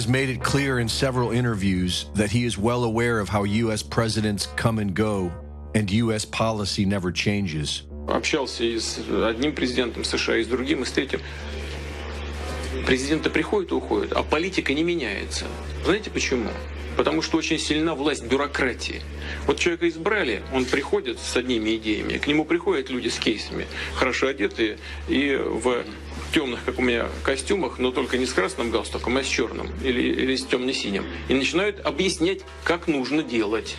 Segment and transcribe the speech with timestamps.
[0.00, 3.82] has made it clear in several interviews that he is well aware of how U.S.
[3.82, 5.30] presidents come and go
[5.74, 6.24] and U.S.
[6.24, 7.82] policy never changes.
[8.08, 11.20] Общался и с одним президентом США, и с другим, и с третьим.
[12.86, 15.44] Президенты приходят и уходят, а политика не меняется.
[15.84, 16.48] Знаете почему?
[16.96, 19.02] Потому что очень сильна власть бюрократии.
[19.46, 24.28] Вот человека избрали, он приходит с одними идеями, к нему приходят люди с кейсами, хорошо
[24.28, 25.84] одетые и в
[26.30, 30.00] темных, как у меня, костюмах, но только не с красным галстуком, а с черным или,
[30.00, 31.04] или с темно-синим.
[31.28, 33.76] И начинают объяснять, как нужно делать.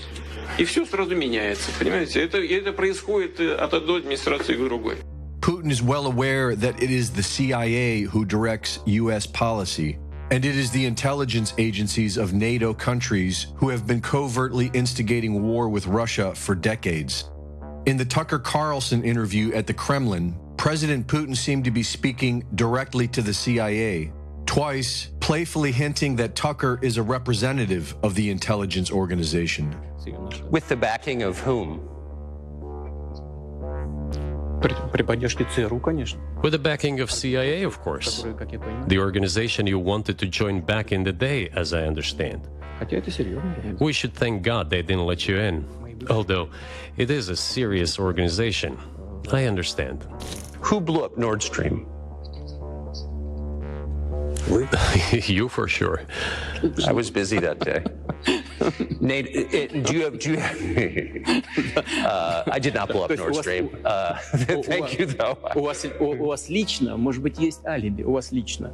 [0.57, 2.23] И все сразу меняется, понимаете?
[2.23, 4.97] Это, это происходит от одной администрации к другой.
[5.41, 9.25] Putin is well aware that it is the CIA who directs U.S.
[9.25, 9.97] policy,
[10.29, 15.67] and it is the intelligence agencies of NATO countries who have been covertly instigating war
[15.67, 17.31] with Russia for decades.
[17.87, 23.07] In the Tucker Carlson interview at the Kremlin, President Putin seemed to be speaking directly
[23.07, 24.11] to the CIA,
[24.45, 29.75] twice playfully hinting that Tucker is a representative of the intelligence organization.
[30.49, 31.87] With the backing of whom?
[34.61, 38.23] With the backing of CIA, of course.
[38.87, 42.47] The organization you wanted to join back in the day, as I understand.
[43.79, 45.65] We should thank God they didn't let you in,
[46.09, 46.49] although
[46.97, 48.77] it is a serious organization.
[49.32, 50.06] I understand.
[50.60, 51.86] Who blew up Nord Stream?
[55.10, 56.02] you for sure.
[56.86, 57.82] I was busy that day.
[59.00, 60.18] Nate, it, it- do you have?
[60.18, 60.56] Do you have
[62.04, 63.68] uh, I did not blow up То есть у Nord вас- Stream.
[63.84, 64.18] Uh,
[64.62, 65.36] thank you, though.
[65.56, 68.72] У вас, у, у вас лично, может быть, есть алиби, у вас лично.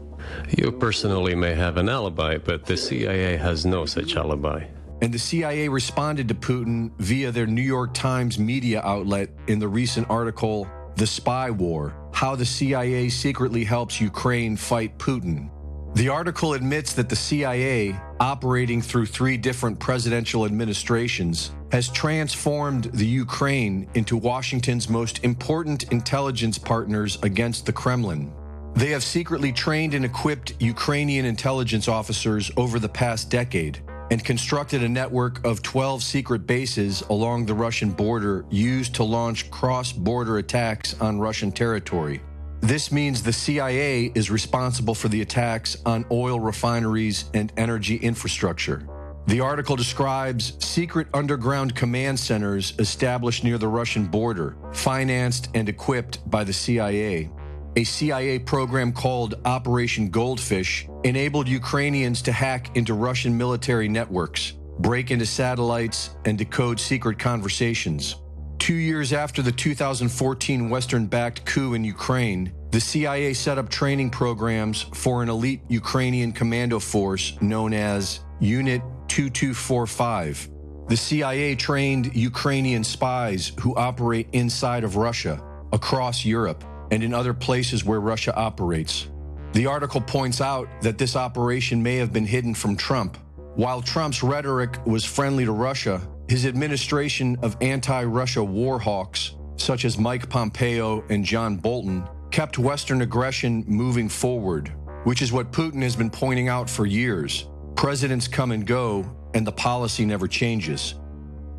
[0.50, 4.64] You personally may have an alibi, but the CIA has no such alibi.
[5.01, 9.67] And the CIA responded to Putin via their New York Times media outlet in the
[9.67, 15.51] recent article, The Spy War How the CIA Secretly Helps Ukraine Fight Putin.
[15.93, 23.05] The article admits that the CIA, operating through three different presidential administrations, has transformed the
[23.05, 28.33] Ukraine into Washington's most important intelligence partners against the Kremlin.
[28.75, 33.79] They have secretly trained and equipped Ukrainian intelligence officers over the past decade
[34.11, 39.49] and constructed a network of 12 secret bases along the Russian border used to launch
[39.51, 42.21] cross border attacks on Russian territory.
[42.61, 48.87] This means the CIA is responsible for the attacks on oil refineries and energy infrastructure.
[49.27, 56.29] The article describes secret underground command centers established near the Russian border, financed and equipped
[56.31, 57.29] by the CIA.
[57.77, 65.11] A CIA program called Operation Goldfish enabled Ukrainians to hack into Russian military networks, break
[65.11, 68.15] into satellites, and decode secret conversations.
[68.57, 74.09] Two years after the 2014 Western backed coup in Ukraine, the CIA set up training
[74.09, 80.49] programs for an elite Ukrainian commando force known as Unit 2245.
[80.87, 85.39] The CIA trained Ukrainian spies who operate inside of Russia,
[85.71, 89.07] across Europe, and in other places where Russia operates.
[89.53, 93.17] The article points out that this operation may have been hidden from Trump.
[93.55, 99.85] While Trump's rhetoric was friendly to Russia, his administration of anti Russia war hawks, such
[99.85, 104.71] as Mike Pompeo and John Bolton, kept Western aggression moving forward,
[105.05, 107.47] which is what Putin has been pointing out for years.
[107.75, 110.95] Presidents come and go, and the policy never changes.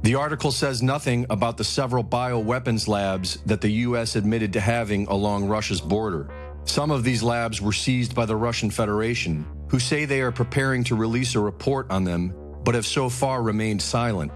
[0.03, 4.15] The article says nothing about the several bioweapons labs that the U.S.
[4.15, 6.31] admitted to having along Russia's border.
[6.65, 10.85] Some of these labs were seized by the Russian Federation, who say they are preparing
[10.85, 12.33] to release a report on them,
[12.63, 14.31] but have so far remained silent.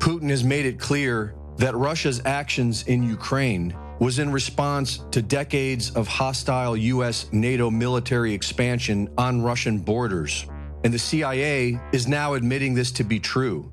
[0.00, 5.90] Putin has made it clear that Russia's actions in Ukraine was in response to decades
[5.92, 7.26] of hostile U.S.
[7.32, 10.46] NATO military expansion on Russian borders.
[10.84, 13.72] And the CIA is now admitting this to be true.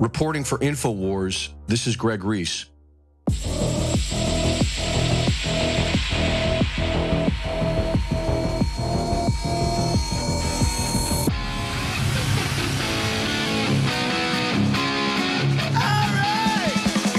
[0.00, 2.66] Reporting for InfoWars, this is Greg Reese.
[3.26, 3.34] You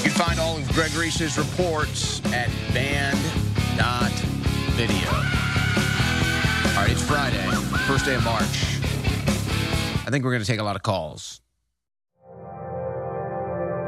[0.02, 3.20] can find all of Greg Reese's reports at Banned.video.
[6.70, 7.46] All right, it's Friday,
[7.86, 8.42] first day of March.
[10.08, 11.42] I think we're going to take a lot of calls.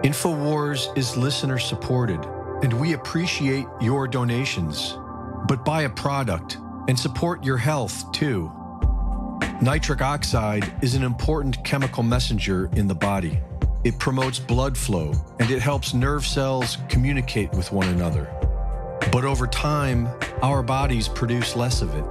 [0.03, 2.25] InfoWars is listener supported,
[2.63, 4.97] and we appreciate your donations.
[5.47, 6.57] But buy a product
[6.87, 8.51] and support your health too.
[9.61, 13.39] Nitric oxide is an important chemical messenger in the body.
[13.83, 18.27] It promotes blood flow and it helps nerve cells communicate with one another.
[19.11, 20.09] But over time,
[20.41, 22.05] our bodies produce less of it.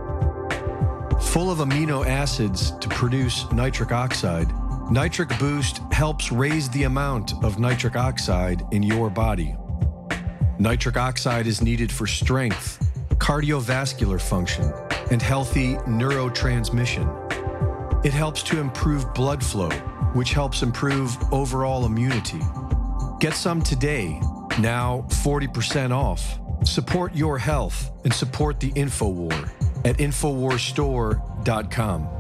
[1.21, 4.49] Full of amino acids to produce nitric oxide,
[4.91, 9.55] Nitric Boost helps raise the amount of nitric oxide in your body.
[10.59, 12.85] Nitric oxide is needed for strength,
[13.19, 14.73] cardiovascular function,
[15.13, 18.05] and healthy neurotransmission.
[18.05, 19.71] It helps to improve blood flow,
[20.15, 22.41] which helps improve overall immunity.
[23.21, 24.19] Get some today,
[24.59, 26.41] now 40% off.
[26.65, 29.49] Support your health and support the InfoWar
[29.85, 32.20] at InfoWarsStore.com.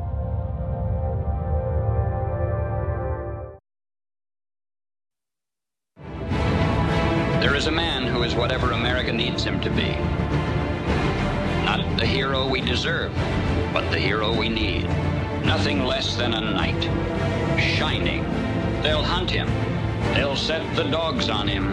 [7.41, 9.93] There is a man who is whatever America needs him to be.
[11.65, 13.15] Not the hero we deserve,
[13.73, 14.85] but the hero we need.
[15.43, 16.83] Nothing less than a knight.
[17.59, 18.25] Shining.
[18.83, 19.49] They'll hunt him.
[20.13, 21.73] They'll set the dogs on him.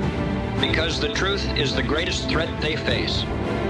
[0.61, 3.25] Because the truth is the greatest threat they face.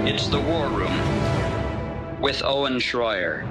[0.05, 2.21] It's the war room.
[2.21, 3.43] With Owen Schroyer.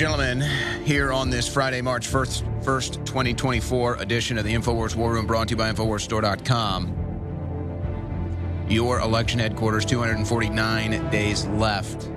[0.00, 0.40] Gentlemen,
[0.86, 5.48] here on this Friday, March 1st, 1st 2024 edition of the InfoWars War Room brought
[5.48, 8.64] to you by InfoWarsStore.com.
[8.70, 12.10] Your election headquarters, 249 days left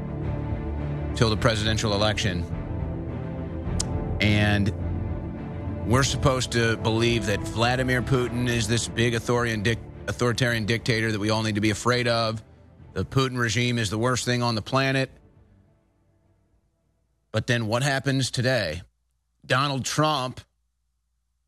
[1.18, 2.46] till the presidential election.
[4.22, 4.74] And
[5.86, 11.20] we're supposed to believe that Vladimir Putin is this big authoritarian, dic- authoritarian dictator that
[11.20, 12.42] we all need to be afraid of.
[12.94, 15.10] The Putin regime is the worst thing on the planet.
[17.34, 18.84] But then what happens today?
[19.46, 20.40] Donald Trump,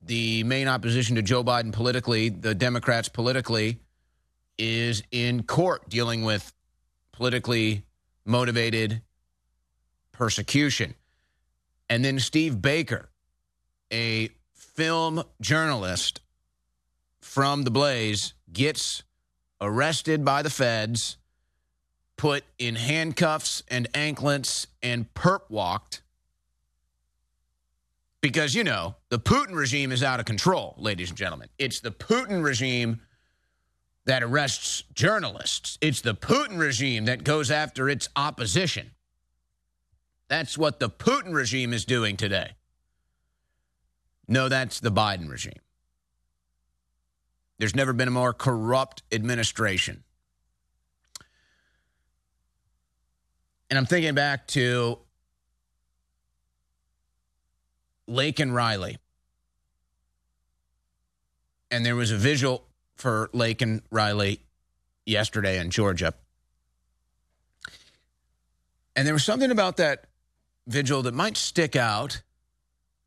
[0.02, 3.80] the main opposition to Joe Biden politically, the Democrats politically,
[4.58, 6.52] is in court dealing with
[7.14, 7.84] politically
[8.26, 9.04] motivated
[10.12, 10.96] persecution.
[11.88, 13.10] And then Steve Baker,
[13.94, 16.20] a film journalist
[17.22, 19.04] from The Blaze, gets
[19.62, 21.18] arrested by the feds
[22.17, 26.01] put in handcuffs and anklets and perp walked
[28.21, 31.47] because, you know, the Putin regime is out of control, ladies and gentlemen.
[31.59, 33.01] It's the Putin regime
[34.06, 38.91] that arrests journalists, it's the Putin regime that goes after its opposition.
[40.27, 42.53] That's what the Putin regime is doing today.
[44.27, 45.59] No, that's the Biden regime.
[47.59, 50.03] There's never been a more corrupt administration.
[53.69, 55.00] And I'm thinking back to
[58.07, 58.98] Laken Riley.
[61.72, 62.63] And there was a visual
[62.95, 64.39] for Laken Riley
[65.05, 66.13] yesterday in Georgia.
[68.95, 70.05] And there was something about that
[70.67, 72.22] vigil that might stick out.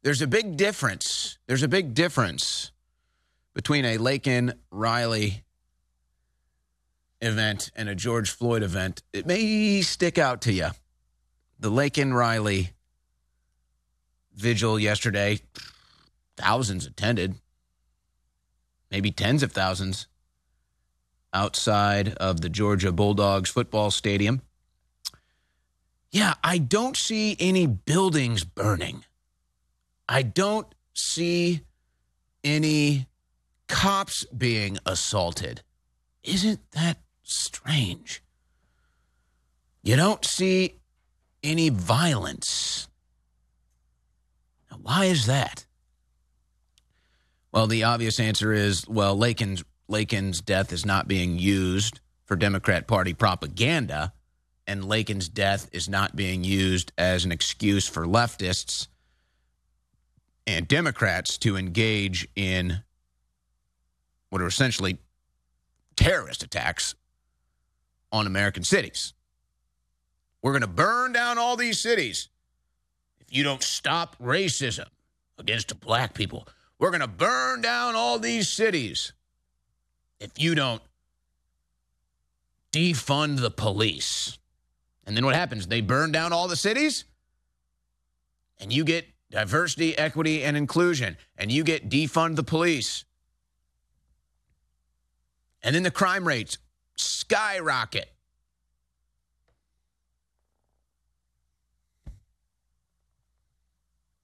[0.03, 1.39] There's a big difference.
[1.47, 2.73] There's a big difference
[3.55, 5.45] between a Laken Riley
[7.21, 10.69] event and a George Floyd event, it may stick out to you.
[11.59, 12.71] The Laken Riley
[14.35, 15.41] vigil yesterday,
[16.37, 17.35] thousands attended,
[18.91, 20.07] maybe tens of thousands
[21.33, 24.41] outside of the Georgia Bulldogs football stadium.
[26.11, 29.05] Yeah, I don't see any buildings burning.
[30.09, 31.61] I don't see
[32.43, 33.09] any
[33.67, 35.63] cops being assaulted.
[36.23, 36.99] Isn't that
[37.31, 38.23] strange.
[39.83, 40.75] You don't see
[41.43, 42.89] any violence.
[44.71, 45.67] Now, why is that?
[47.53, 52.87] Well, the obvious answer is well, Laken's, Laken's death is not being used for Democrat
[52.87, 54.13] Party propaganda,
[54.67, 58.89] and Laken's death is not being used as an excuse for leftists
[60.47, 62.83] and Democrats to engage in
[64.31, 64.99] what are essentially
[65.95, 66.95] terrorist attacks
[68.13, 69.13] on American cities.
[70.43, 72.29] We're going to burn down all these cities
[73.19, 74.87] if you don't stop racism
[75.39, 76.47] against black people.
[76.79, 79.13] We're going to burn down all these cities
[80.21, 80.83] if you don't
[82.73, 84.39] defund the police.
[85.07, 85.67] And then what happens?
[85.67, 87.05] They burn down all the cities,
[88.61, 93.05] and you get diversity, equity, and inclusion, and you get defund the police.
[95.63, 96.59] And then the crime rates
[96.99, 98.11] skyrocket.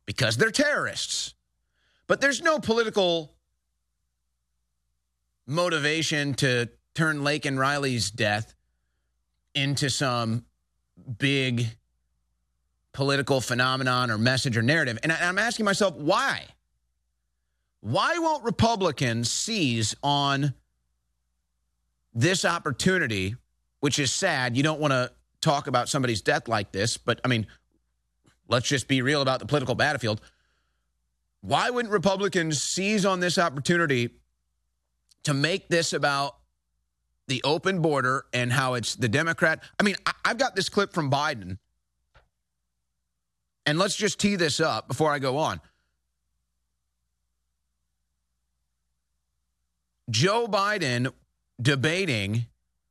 [0.06, 1.34] Because they're terrorists.
[2.06, 3.32] But there's no political
[5.46, 8.54] motivation to turn Laken Riley's death
[9.54, 10.44] into some
[11.18, 11.66] big
[12.92, 14.98] political phenomenon or message or narrative.
[15.02, 16.44] And I'm asking myself, why?
[17.80, 20.54] Why won't Republicans seize on
[22.14, 23.36] this opportunity,
[23.80, 24.56] which is sad?
[24.56, 27.46] You don't want to talk about somebody's death like this, but I mean,
[28.48, 30.20] let's just be real about the political battlefield.
[31.40, 34.10] Why wouldn't Republicans seize on this opportunity
[35.24, 36.36] to make this about
[37.26, 39.62] the open border and how it's the Democrat?
[39.78, 41.58] I mean, I've got this clip from Biden,
[43.66, 45.60] and let's just tee this up before I go on.
[50.10, 51.10] Joe Biden
[51.60, 52.46] debating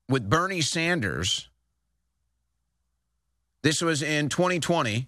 [0.09, 1.49] with Bernie Sanders.
[3.61, 5.07] This was in 2020.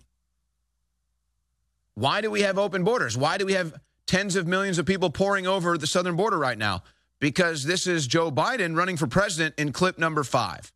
[1.96, 3.18] Why do we have open borders?
[3.18, 3.74] Why do we have
[4.06, 6.84] tens of millions of people pouring over the southern border right now?
[7.20, 10.72] Because this is Joe Biden running for president in clip number five.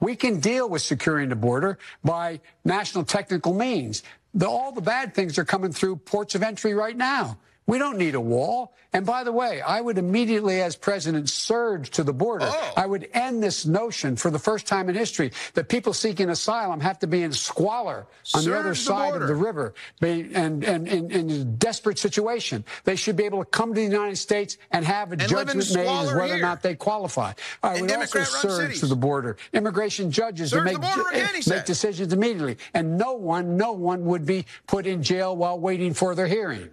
[0.00, 4.02] We can deal with securing the border by national technical means.
[4.32, 7.38] The, all the bad things are coming through ports of entry right now.
[7.70, 8.74] We don't need a wall.
[8.92, 12.46] And by the way, I would immediately, as president, surge to the border.
[12.48, 12.72] Oh.
[12.76, 16.80] I would end this notion for the first time in history that people seeking asylum
[16.80, 20.88] have to be in squalor on the other the side of the river and, and,
[20.88, 22.64] in a desperate situation.
[22.82, 25.72] They should be able to come to the United States and have a And judgment
[25.72, 27.34] made as whether or not they qualify.
[27.62, 28.80] I would also surge cities.
[28.80, 29.36] to the border.
[29.52, 32.56] Immigration judges to Surge make, the again, make decisions immediately.
[32.74, 36.70] And no one, no one would be put in jail while waiting for their hearing.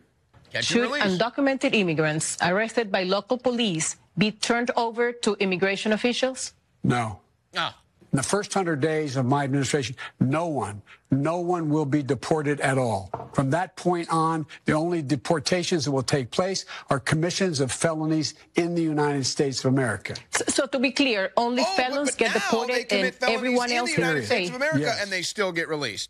[0.51, 6.53] Catch and Should undocumented immigrants arrested by local police be turned over to immigration officials?
[6.83, 7.19] No.
[7.55, 7.75] Ah,
[8.13, 12.59] In the first hundred days of my administration, no one, no one will be deported
[12.61, 13.09] at all.
[13.33, 18.33] From that point on, the only deportations that will take place are commissions of felonies
[18.55, 20.15] in the United States of America.
[20.31, 23.69] So, so to be clear, only Oh, felons but get deported commit and felonies everyone
[23.71, 25.01] in else the United States of America, Yes.
[25.03, 26.09] and they still get released.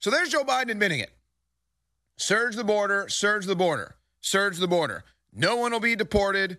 [0.00, 1.10] So there's Joe Biden admitting it.
[2.16, 5.04] Surge the border, surge the border, surge the border.
[5.32, 6.58] No one will be deported.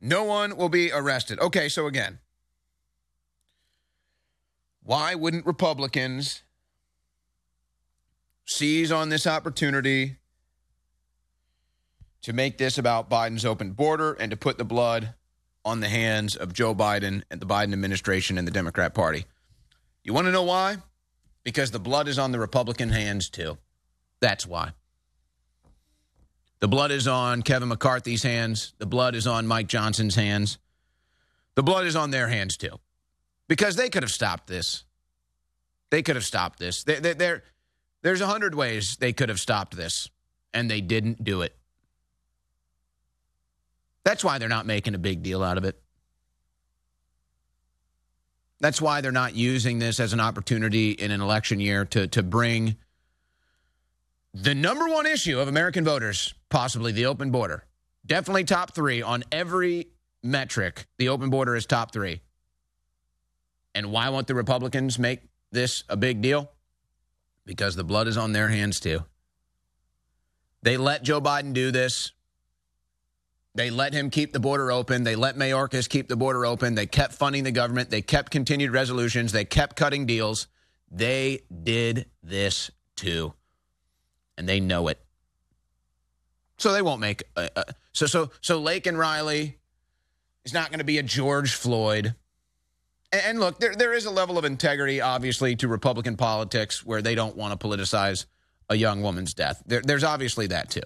[0.00, 1.38] No one will be arrested.
[1.40, 2.20] Okay, so again,
[4.82, 6.42] why wouldn't Republicans
[8.46, 10.16] seize on this opportunity
[12.22, 15.14] to make this about Biden's open border and to put the blood
[15.64, 19.26] on the hands of Joe Biden and the Biden administration and the Democrat Party.
[20.02, 20.78] You want to know why?
[21.44, 23.58] Because the blood is on the Republican hands too.
[24.20, 24.72] That's why.
[26.60, 28.74] The blood is on Kevin McCarthy's hands.
[28.78, 30.58] The blood is on Mike Johnson's hands.
[31.54, 32.78] The blood is on their hands too.
[33.48, 34.84] Because they could have stopped this.
[35.90, 36.84] They could have stopped this.
[36.84, 37.42] There, there-
[38.02, 40.08] there's a hundred ways they could have stopped this,
[40.54, 41.54] and they didn't do it.
[44.04, 45.78] That's why they're not making a big deal out of it.
[48.60, 52.22] That's why they're not using this as an opportunity in an election year to, to
[52.22, 52.76] bring
[54.34, 57.64] the number one issue of American voters, possibly the open border.
[58.06, 59.88] Definitely top three on every
[60.22, 60.86] metric.
[60.98, 62.20] The open border is top three.
[63.74, 65.20] And why won't the Republicans make
[65.52, 66.50] this a big deal?
[67.44, 69.04] Because the blood is on their hands too.
[70.62, 72.12] They let Joe Biden do this.
[73.54, 75.02] They let him keep the border open.
[75.02, 76.74] They let Mayorkas keep the border open.
[76.74, 77.90] They kept funding the government.
[77.90, 79.32] They kept continued resolutions.
[79.32, 80.46] They kept cutting deals.
[80.90, 83.34] They did this too.
[84.40, 84.98] And they know it.
[86.56, 89.58] So they won't make a, a, so so so Laken Riley
[90.46, 92.14] is not going to be a George Floyd.
[93.12, 97.02] And, and look, there there is a level of integrity obviously to Republican politics where
[97.02, 98.24] they don't want to politicize
[98.70, 99.62] a young woman's death.
[99.66, 100.80] There, there's obviously that too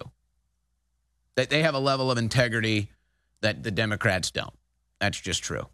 [1.35, 2.91] that they have a level of integrity
[3.39, 4.53] that the Democrats don't.
[4.99, 5.67] That's just true.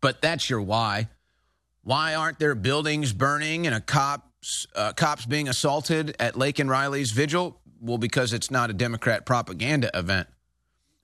[0.00, 1.08] But that's your why.
[1.82, 4.27] Why aren't there buildings burning and a cops
[4.74, 7.60] uh, cops being assaulted at Laken Riley's vigil?
[7.80, 10.28] Well, because it's not a Democrat propaganda event.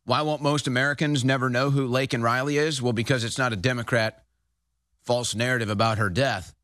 [0.04, 2.82] Why won't most Americans never know who Laken Riley is?
[2.82, 4.24] Well, because it's not a Democrat
[5.02, 6.54] false narrative about her death.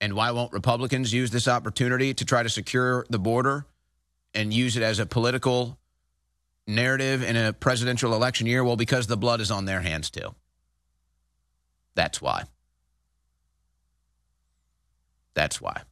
[0.00, 3.66] And why won't Republicans use this opportunity to try to secure the border
[4.34, 5.78] and use it as a political
[6.66, 8.64] narrative in a presidential election year?
[8.64, 10.34] Well, because the blood is on their hands too.
[11.94, 12.44] That's why.
[15.34, 15.82] That's why.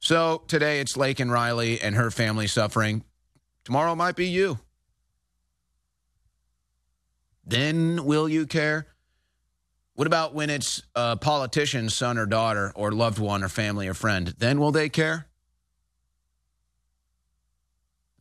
[0.00, 3.04] So today it's Laken Riley and her family suffering.
[3.64, 4.58] Tomorrow might be you.
[7.44, 8.86] Then will you care?
[9.94, 13.94] What about when it's a politician's son or daughter or loved one or family or
[13.94, 14.34] friend?
[14.38, 15.26] Then will they care?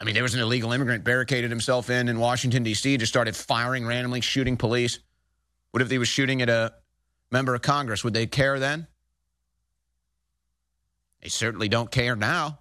[0.02, 3.36] I mean, there was an illegal immigrant barricaded himself in in Washington, D.C., just started
[3.36, 5.00] firing randomly, shooting police.
[5.72, 6.74] What if he was shooting at a
[7.32, 8.04] member of Congress?
[8.04, 8.88] Would they care then?
[11.22, 12.60] They certainly don't care now.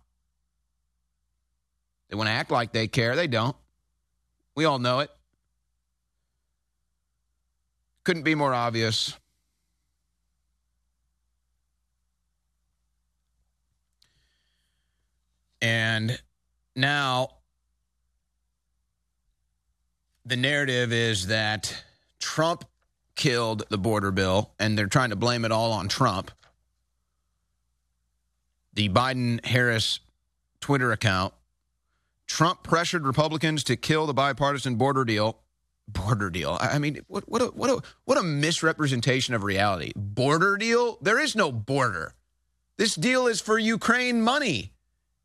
[2.08, 3.14] They want to act like they care.
[3.14, 3.56] They don't.
[4.54, 5.10] We all know it.
[8.04, 9.14] Couldn't be more obvious.
[15.60, 16.18] And
[16.74, 17.30] now
[20.24, 21.84] the narrative is that
[22.20, 22.64] Trump
[23.18, 26.30] killed the border bill, and they're trying to blame it all on Trump.
[28.72, 30.00] The Biden Harris
[30.60, 31.34] Twitter account
[32.26, 35.38] Trump pressured Republicans to kill the bipartisan border deal.
[35.88, 36.58] Border deal.
[36.60, 39.92] I mean, what what a, what a what a misrepresentation of reality.
[39.96, 40.98] Border deal?
[41.00, 42.14] There is no border.
[42.76, 44.72] This deal is for Ukraine money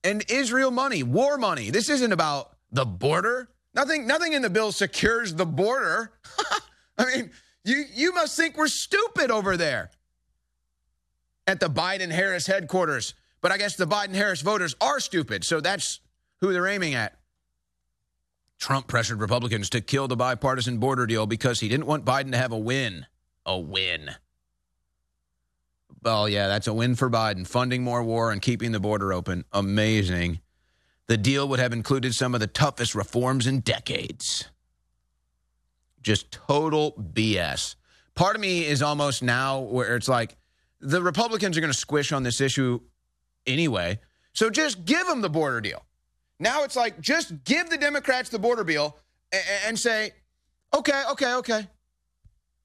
[0.03, 1.69] and Israel money, war money.
[1.69, 3.50] This isn't about the border.
[3.75, 6.13] Nothing nothing in the bill secures the border.
[6.97, 7.31] I mean,
[7.63, 9.91] you you must think we're stupid over there
[11.48, 13.13] at the Biden Harris headquarters.
[13.41, 15.43] But I guess the Biden Harris voters are stupid.
[15.43, 16.00] So that's
[16.39, 17.17] who they're aiming at.
[18.58, 22.38] Trump pressured Republicans to kill the bipartisan border deal because he didn't want Biden to
[22.38, 23.05] have a win.
[23.46, 24.12] A win.
[26.01, 29.44] Well, yeah, that's a win for Biden, funding more war and keeping the border open.
[29.51, 30.40] Amazing.
[31.07, 34.46] The deal would have included some of the toughest reforms in decades.
[36.03, 37.75] Just total BS.
[38.16, 40.35] Part of me is almost now where it's like
[40.79, 42.79] the Republicans are going to squish on this issue
[43.48, 44.00] anyway.
[44.33, 45.83] So just give them the border deal.
[46.39, 48.98] Now it's like just give the Democrats the border bill
[49.31, 50.11] and, and say,
[50.74, 51.68] okay, okay, okay.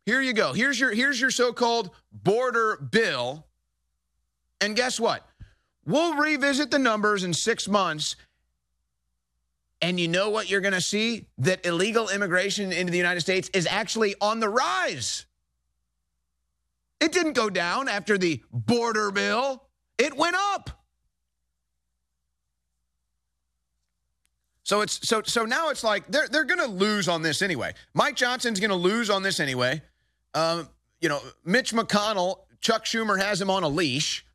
[0.05, 0.53] Here you go.
[0.53, 3.47] Here's your here's your so-called border bill.
[4.61, 5.27] And guess what?
[5.85, 8.17] We'll revisit the numbers in 6 months.
[9.81, 11.27] And you know what you're going to see?
[11.39, 15.27] That illegal immigration into the United States is actually on the rise.
[17.01, 19.63] It didn't go down after the border bill.
[19.99, 20.71] It went up.
[24.65, 27.73] So it's so so now it's like they're they're going to lose on this anyway.
[27.95, 29.81] Mike Johnson's going to lose on this anyway.
[30.35, 30.69] Um,
[31.01, 34.27] you know, Mitch McConnell, Chuck Schumer has him on a leash.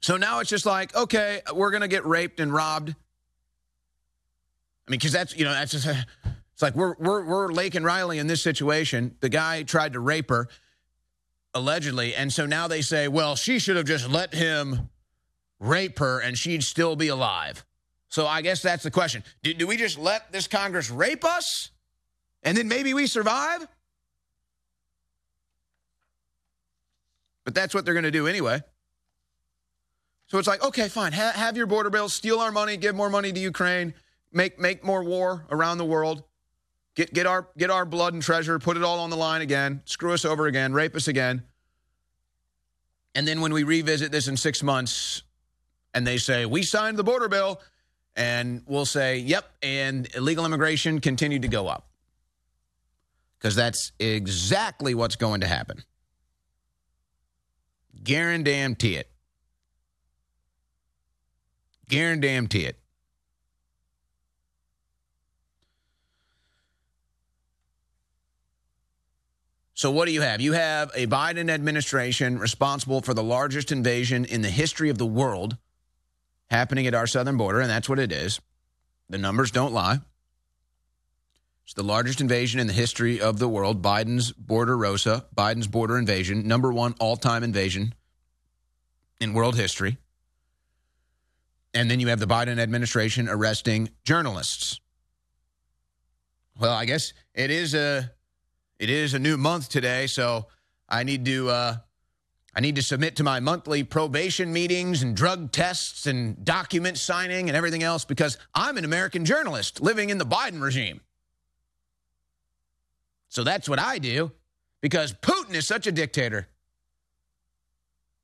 [0.00, 2.90] So now it's just like, okay, we're going to get raped and robbed.
[2.90, 5.86] I mean, because that's you know that's just
[6.52, 9.16] it's like we're we're we're Laken Riley in this situation.
[9.20, 10.48] The guy tried to rape her
[11.54, 14.88] allegedly, and so now they say, well, she should have just let him
[15.60, 17.64] rape her and she'd still be alive.
[18.08, 19.22] So I guess that's the question.
[19.42, 21.70] Do, do, we just let this Congress rape us
[22.42, 23.66] and then maybe we survive?
[27.44, 28.62] But that's what they're going to do anyway.
[30.28, 31.12] So it's like, okay, fine.
[31.12, 33.94] Ha- have your border bills, steal our money, give more money to Ukraine,
[34.32, 36.22] make make more war around the world.
[36.94, 39.82] Get get our get our blood and treasure, put it all on the line again,
[39.84, 41.42] screw us over again, rape us again.
[43.14, 45.22] And then when we revisit this in 6 months,
[45.94, 47.60] and they say, We signed the border bill.
[48.16, 49.50] And we'll say, Yep.
[49.62, 51.88] And illegal immigration continued to go up.
[53.38, 55.82] Because that's exactly what's going to happen.
[58.02, 59.07] Guarantee it.
[61.88, 62.78] Guarantee it.
[69.78, 70.40] So, what do you have?
[70.40, 75.06] You have a Biden administration responsible for the largest invasion in the history of the
[75.06, 75.56] world
[76.50, 78.40] happening at our southern border, and that's what it is.
[79.08, 80.00] The numbers don't lie.
[81.62, 83.80] It's the largest invasion in the history of the world.
[83.80, 87.94] Biden's border Rosa, Biden's border invasion, number one all time invasion
[89.20, 89.98] in world history.
[91.78, 94.80] And then you have the Biden administration arresting journalists.
[96.58, 98.10] Well, I guess it is a
[98.80, 100.48] it is a new month today, so
[100.88, 101.76] I need to uh,
[102.52, 107.48] I need to submit to my monthly probation meetings and drug tests and document signing
[107.48, 111.00] and everything else because I'm an American journalist living in the Biden regime.
[113.28, 114.32] So that's what I do
[114.80, 116.48] because Putin is such a dictator.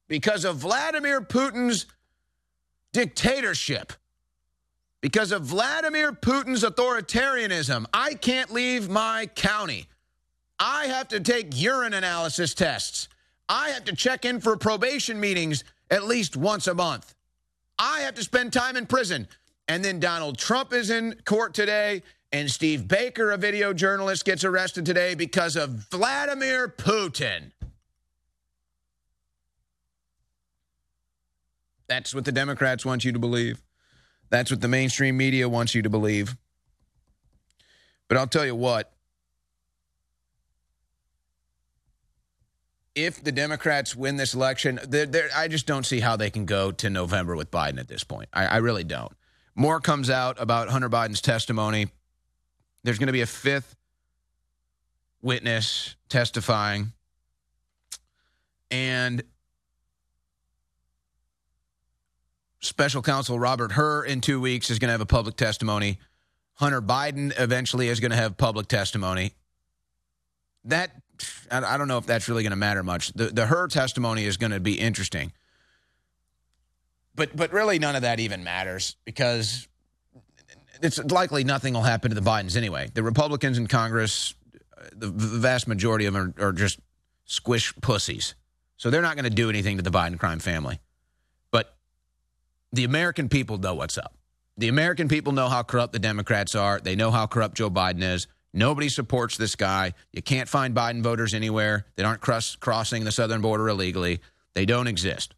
[0.08, 1.86] Because of Vladimir Putin's
[2.94, 3.92] dictatorship,
[5.02, 9.88] because of Vladimir Putin's authoritarianism, I can't leave my county.
[10.58, 13.08] I have to take urine analysis tests.
[13.46, 17.14] I have to check in for probation meetings at least once a month.
[17.78, 19.28] I have to spend time in prison.
[19.68, 22.02] And then Donald Trump is in court today.
[22.32, 27.50] And Steve Baker, a video journalist, gets arrested today because of Vladimir Putin.
[31.94, 33.62] That's what the Democrats want you to believe.
[34.28, 36.36] That's what the mainstream media wants you to believe.
[38.08, 38.92] But I'll tell you what.
[42.96, 46.46] If the Democrats win this election, they're, they're, I just don't see how they can
[46.46, 48.28] go to November with Biden at this point.
[48.32, 49.12] I, I really don't.
[49.54, 51.86] More comes out about Hunter Biden's testimony.
[52.82, 53.76] There's going to be a fifth
[55.22, 56.92] witness testifying.
[58.72, 59.22] And
[62.64, 65.98] special counsel Robert Hur in two weeks is going to have a public testimony.
[66.54, 69.34] Hunter Biden eventually is going to have public testimony.
[70.64, 70.90] That
[71.50, 73.12] I don't know if that's really going to matter much.
[73.12, 75.32] The the Hur testimony is going to be interesting,
[77.14, 79.68] but but really none of that even matters because
[80.82, 82.90] it's likely nothing will happen to the Bidens anyway.
[82.92, 84.34] The Republicans in Congress,
[84.92, 86.80] the, the vast majority of them are, are just
[87.26, 88.34] squish pussies,
[88.76, 90.80] so they're not going to do anything to the Biden crime family.
[92.74, 94.16] The American people know what's up.
[94.56, 96.80] The American people know how corrupt the Democrats are.
[96.80, 98.26] They know how corrupt Joe Biden is.
[98.52, 99.94] Nobody supports this guy.
[100.12, 104.20] You can't find Biden voters anywhere that aren't cross- crossing the southern border illegally.
[104.54, 105.36] They don't exist.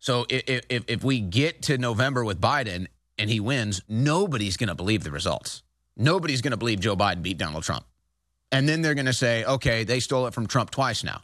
[0.00, 4.68] So if, if, if we get to November with Biden and he wins, nobody's going
[4.68, 5.62] to believe the results.
[5.96, 7.86] Nobody's going to believe Joe Biden beat Donald Trump.
[8.52, 11.22] And then they're going to say, okay, they stole it from Trump twice now.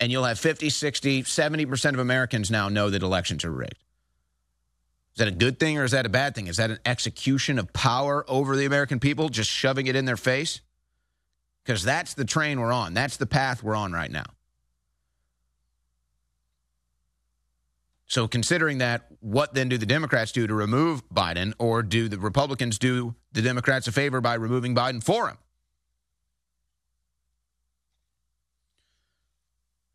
[0.00, 3.78] And you'll have 50, 60, 70% of Americans now know that elections are rigged.
[5.14, 6.46] Is that a good thing or is that a bad thing?
[6.46, 10.16] Is that an execution of power over the American people, just shoving it in their
[10.16, 10.60] face?
[11.64, 12.94] Because that's the train we're on.
[12.94, 14.24] That's the path we're on right now.
[18.06, 22.18] So, considering that, what then do the Democrats do to remove Biden, or do the
[22.18, 25.38] Republicans do the Democrats a favor by removing Biden for him?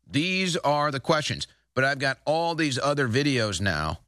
[0.08, 1.46] These are the questions.
[1.74, 4.00] But I've got all these other videos now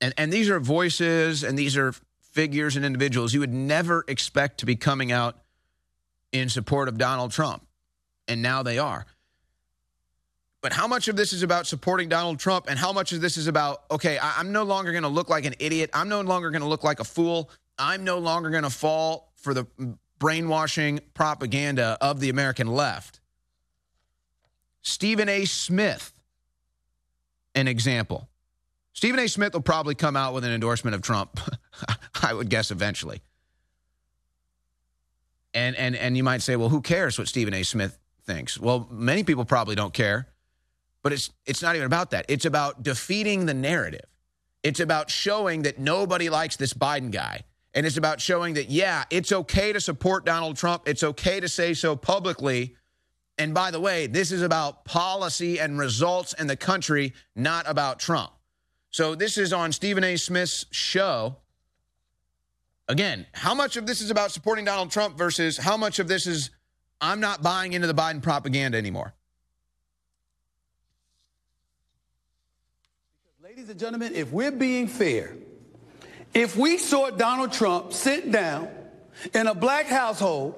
[0.00, 1.92] and and these are voices and these are
[2.32, 5.36] figures and individuals you would never expect to be coming out
[6.32, 7.66] in support of Donald Trump.
[8.28, 9.06] And now they are.
[10.62, 13.36] But how much of this is about supporting Donald Trump and how much of this
[13.36, 15.90] is about, okay, I, am no longer going to look like an idiot.
[15.92, 17.50] I'm no longer going to look like a fool.
[17.78, 19.66] I'm no longer going to fall for the
[20.18, 23.19] brainwashing propaganda of the American left.
[24.82, 25.44] Stephen A.
[25.44, 26.12] Smith,
[27.54, 28.28] an example.
[28.92, 29.28] Stephen A.
[29.28, 31.40] Smith will probably come out with an endorsement of Trump,
[32.22, 33.22] I would guess eventually.
[35.52, 37.62] And and and you might say, well, who cares what Stephen A.
[37.62, 38.58] Smith thinks?
[38.58, 40.28] Well, many people probably don't care,
[41.02, 42.26] but it's it's not even about that.
[42.28, 44.06] It's about defeating the narrative.
[44.62, 47.44] It's about showing that nobody likes this Biden guy.
[47.72, 50.82] And it's about showing that, yeah, it's okay to support Donald Trump.
[50.86, 52.76] It's okay to say so publicly.
[53.40, 57.98] And by the way, this is about policy and results in the country, not about
[57.98, 58.32] Trump.
[58.90, 60.16] So this is on Stephen A.
[60.16, 61.36] Smith's show.
[62.86, 66.26] Again, how much of this is about supporting Donald Trump versus how much of this
[66.26, 66.50] is
[67.00, 69.14] I'm not buying into the Biden propaganda anymore?
[73.42, 75.34] Ladies and gentlemen, if we're being fair,
[76.34, 78.68] if we saw Donald Trump sit down
[79.32, 80.56] in a black household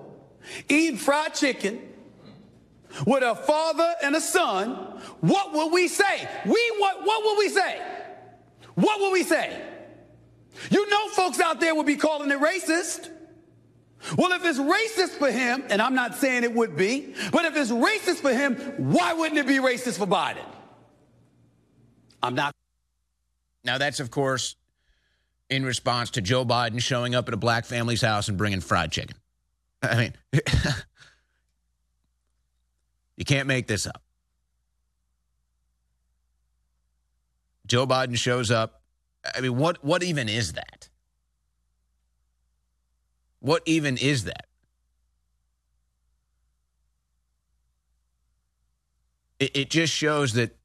[0.69, 1.91] eating fried chicken
[3.07, 4.71] with a father and a son,
[5.21, 6.29] what would we say?
[6.45, 7.81] We what what would we say?
[8.75, 9.61] What will we say?
[10.71, 13.11] You know, folks out there will be calling it racist.
[14.17, 17.57] Well, if it's racist for him, and I'm not saying it would be, but if
[17.57, 18.57] it's racist for him,
[18.93, 20.45] why wouldn't it be racist for Biden?
[22.23, 22.55] I'm not.
[23.65, 24.57] Now, that's, of course,
[25.49, 28.91] in response to Joe Biden showing up at a black family's house and bringing fried
[28.91, 29.17] chicken.
[29.83, 30.15] I mean,
[33.23, 34.03] you can't make this up.
[37.69, 38.83] Joe Biden shows up.
[39.33, 40.89] I mean, what what even is that?
[43.39, 44.47] What even is that?
[49.39, 50.57] It, it just shows that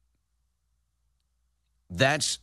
[1.88, 2.40] that's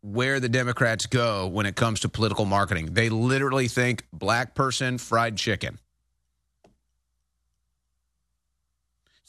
[0.00, 2.94] where the Democrats go when it comes to political marketing.
[2.94, 5.78] They literally think black person fried chicken.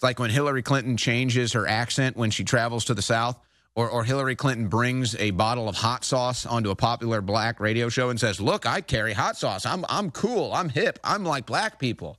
[0.02, 3.38] It's like when Hillary Clinton changes her accent when she travels to the South
[3.76, 7.88] or, or Hillary Clinton brings a bottle of hot sauce onto a popular black radio
[7.88, 9.64] show and says, "Look, I carry hot sauce.
[9.64, 10.54] I'm I'm cool.
[10.54, 10.98] I'm hip.
[11.04, 12.18] I'm like black people."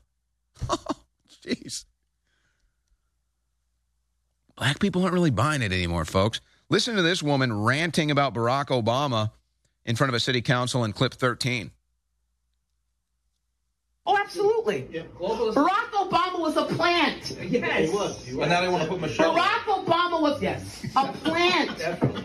[0.70, 0.78] Oh,
[1.44, 1.86] jeez.
[4.54, 6.40] Black people aren't really buying it anymore, folks.
[6.68, 9.32] Listen to this woman ranting about Barack Obama
[9.84, 11.72] in front of a city council in clip 13.
[14.04, 14.88] Oh, absolutely.
[14.90, 17.36] Yeah, Barack Obama was a plant.
[17.40, 17.88] Yes.
[17.88, 18.28] He was.
[18.28, 19.30] And now they want to put Michelle.
[19.30, 19.38] In.
[19.38, 21.80] Barack Obama was yes a plant.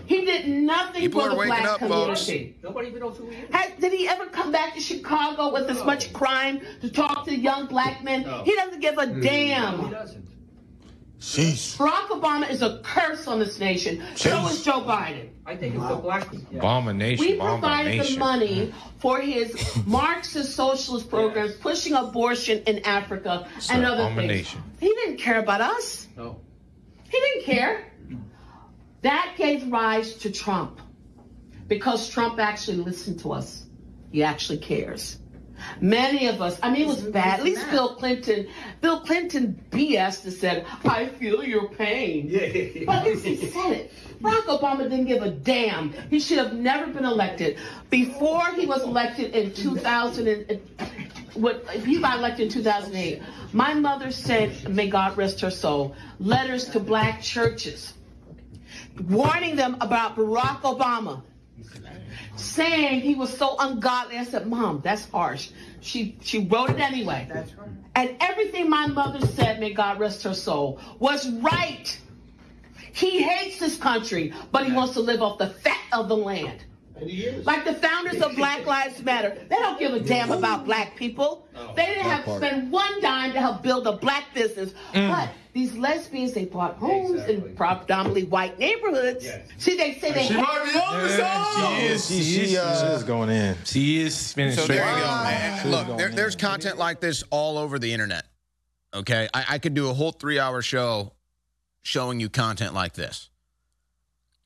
[0.08, 2.26] he did nothing People for the black up, folks.
[2.26, 2.56] community.
[2.63, 3.54] Nobody even knows who he is.
[3.54, 7.36] Has, did he ever come back to Chicago with as much crime to talk to
[7.36, 8.24] young black men?
[8.44, 9.22] He doesn't give a hmm.
[9.22, 9.86] damn.
[9.86, 10.28] He doesn't.
[11.19, 14.03] Barack Obama is a curse on this nation.
[14.15, 15.30] So is Joe Biden.
[15.45, 16.27] I think it's the black.
[16.53, 17.25] Abomination.
[17.25, 19.56] We provided the money for his
[19.88, 24.56] Marxist socialist programs, pushing abortion in Africa It's and an other things.
[24.80, 26.08] He didn't care about us.
[26.15, 26.39] No.
[27.10, 27.86] He didn't care.
[29.01, 30.82] That gave rise to Trump
[31.67, 33.65] because Trump actually listened to us.
[34.12, 35.17] He actually cares.
[35.82, 37.39] Many of us, I mean, it was bad.
[37.39, 38.48] At least Bill Clinton,
[38.82, 42.32] Bill Clinton BS that said, I feel your pain.
[42.86, 43.93] But at least he said it.
[44.22, 45.93] Barack Obama didn't give a damn.
[46.10, 47.58] He should have never been elected.
[47.89, 50.62] Before he was elected in 2000, and,
[51.34, 53.22] what, he got elected in 2008.
[53.54, 57.93] My mother sent, may God rest her soul, letters to black churches
[59.04, 61.22] warning them about Barack Obama,
[62.36, 64.17] saying he was so ungodly.
[64.17, 65.50] I said, Mom, that's harsh.
[65.82, 67.28] She she wrote it anyway.
[67.32, 67.70] That's right.
[67.96, 72.00] And everything my mother said, may God rest her soul, was right.
[72.93, 76.63] He hates this country, but he wants to live off the fat of the land.
[77.43, 81.47] Like the founders of Black Lives Matter, they don't give a damn about black people.
[81.75, 84.73] They didn't have to spend one dime to help build a black business.
[84.93, 85.10] Mm.
[85.10, 89.27] But these lesbians, they bought homes in predominantly white neighborhoods.
[89.57, 91.75] See, they say they She might be on the song.
[91.77, 92.07] She is.
[92.07, 93.55] She, she, she is going in.
[93.65, 94.77] She is spinning So straight.
[94.77, 95.71] there you go, man.
[95.71, 98.25] Look, there, there's content like this all over the internet.
[98.93, 101.13] Okay, I, I could do a whole three-hour show
[101.81, 103.29] showing you content like this,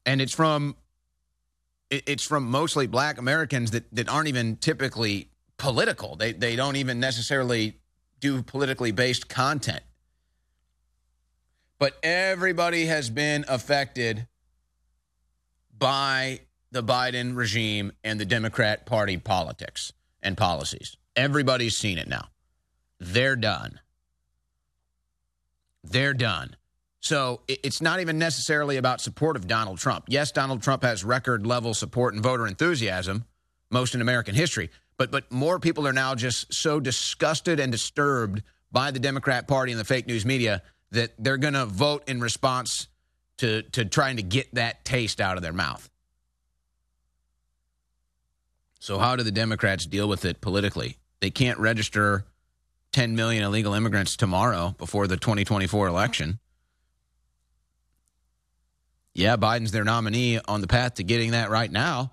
[0.05, 0.80] and it's from it,
[1.91, 6.15] it's from mostly Black Americans that that aren't even typically political.
[6.15, 7.77] They they don't even necessarily
[8.19, 9.83] do politically based content,
[11.77, 14.27] but everybody has been affected
[15.77, 19.91] by the Biden regime and the Democrat Party politics
[20.23, 20.95] and policies.
[21.15, 22.29] Everybody's seen it now.
[22.99, 23.79] They're done.
[25.83, 26.55] They're done.
[27.01, 30.05] So it's not even necessarily about support of Donald Trump.
[30.07, 33.25] Yes, Donald Trump has record level support and voter enthusiasm,
[33.71, 34.69] most in American history.
[34.97, 39.71] But but more people are now just so disgusted and disturbed by the Democrat Party
[39.71, 40.61] and the fake news media
[40.91, 42.87] that they're going to vote in response
[43.37, 45.89] to to trying to get that taste out of their mouth.
[48.79, 50.97] So how do the Democrats deal with it politically?
[51.19, 52.25] They can't register
[52.91, 56.39] 10 million illegal immigrants tomorrow before the 2024 election.
[59.13, 62.11] Yeah, Biden's their nominee on the path to getting that right now,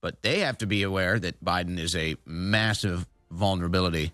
[0.00, 4.12] but they have to be aware that Biden is a massive vulnerability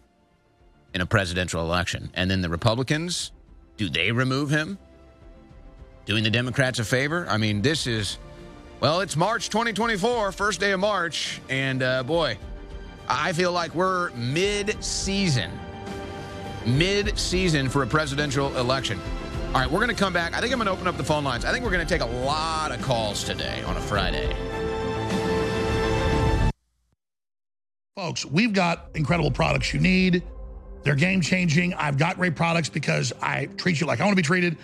[0.94, 2.10] in a presidential election.
[2.14, 3.32] And then the Republicans,
[3.76, 4.78] do they remove him?
[6.06, 7.26] Doing the Democrats a favor?
[7.28, 8.18] I mean, this is,
[8.80, 12.38] well, it's March 2024, first day of March, and uh, boy,
[13.08, 15.50] I feel like we're mid season.
[16.66, 18.98] Mid season for a presidential election.
[19.52, 20.32] All right, we're going to come back.
[20.32, 21.44] I think I'm going to open up the phone lines.
[21.44, 24.32] I think we're going to take a lot of calls today on a Friday.
[27.96, 30.22] Folks, we've got incredible products you need.
[30.84, 31.74] They're game changing.
[31.74, 34.56] I've got great products because I treat you like I want to be treated.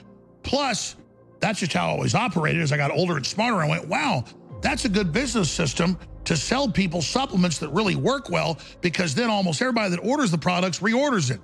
[0.45, 0.95] Plus,
[1.41, 2.63] that's just how I always operated.
[2.63, 4.23] As I got older and smarter, I went, wow,
[4.61, 9.31] that's a good business system to sell people supplements that really work well because then
[9.31, 11.41] almost everybody that orders the products reorders it.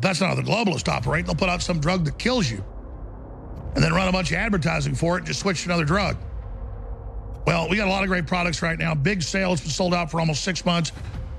[0.00, 1.26] But that's not how the globalists operate.
[1.26, 2.64] They'll put out some drug that kills you
[3.74, 6.16] and then run a bunch of advertising for it and just switch to another drug.
[7.46, 8.94] Well, we got a lot of great products right now.
[8.94, 10.92] Big sales, been sold out for almost six months.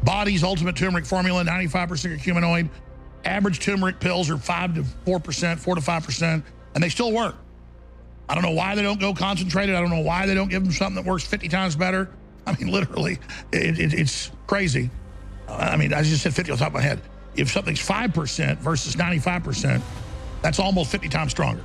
[0.04, 2.70] Body's Ultimate Turmeric Formula, 95% curcuminoid.
[3.26, 6.44] Average turmeric pills are 5 to 4%, 4 to 5%,
[6.74, 7.36] and they still work.
[8.30, 9.76] I don't know why they don't go concentrated.
[9.76, 12.10] I don't know why they don't give them something that works 50 times better.
[12.48, 13.20] I mean, literally,
[13.52, 14.90] it, it, it's crazy.
[15.48, 17.02] I mean, I just said 50 on top of my head.
[17.36, 19.82] If something's 5% versus 95%,
[20.42, 21.64] that's almost 50 times stronger.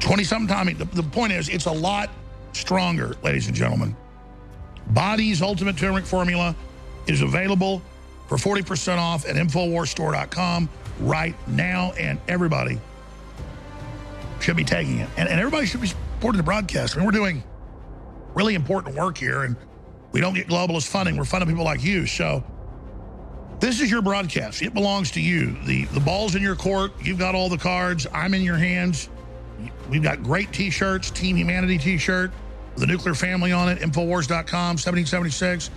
[0.00, 0.66] 20 something time.
[0.76, 2.10] The, the point is, it's a lot
[2.52, 3.96] stronger, ladies and gentlemen.
[4.88, 6.54] Body's Ultimate Turmeric Formula
[7.06, 7.82] is available
[8.28, 10.68] for 40% off at InfoWarsStore.com
[11.00, 12.78] right now, and everybody
[14.40, 15.08] should be taking it.
[15.16, 16.94] And, and everybody should be supporting the broadcast.
[16.94, 17.42] I mean, we're doing
[18.34, 19.56] really important work here, and
[20.12, 21.16] we don't get globalist funding.
[21.16, 22.06] We're funding people like you.
[22.06, 22.44] So
[23.64, 24.60] This is your broadcast.
[24.60, 25.56] It belongs to you.
[25.64, 26.92] The the ball's in your court.
[27.00, 28.06] You've got all the cards.
[28.12, 29.08] I'm in your hands.
[29.88, 32.30] We've got great t-shirts, Team Humanity t-shirt,
[32.76, 35.70] the nuclear family on it, Infowars.com, 1776.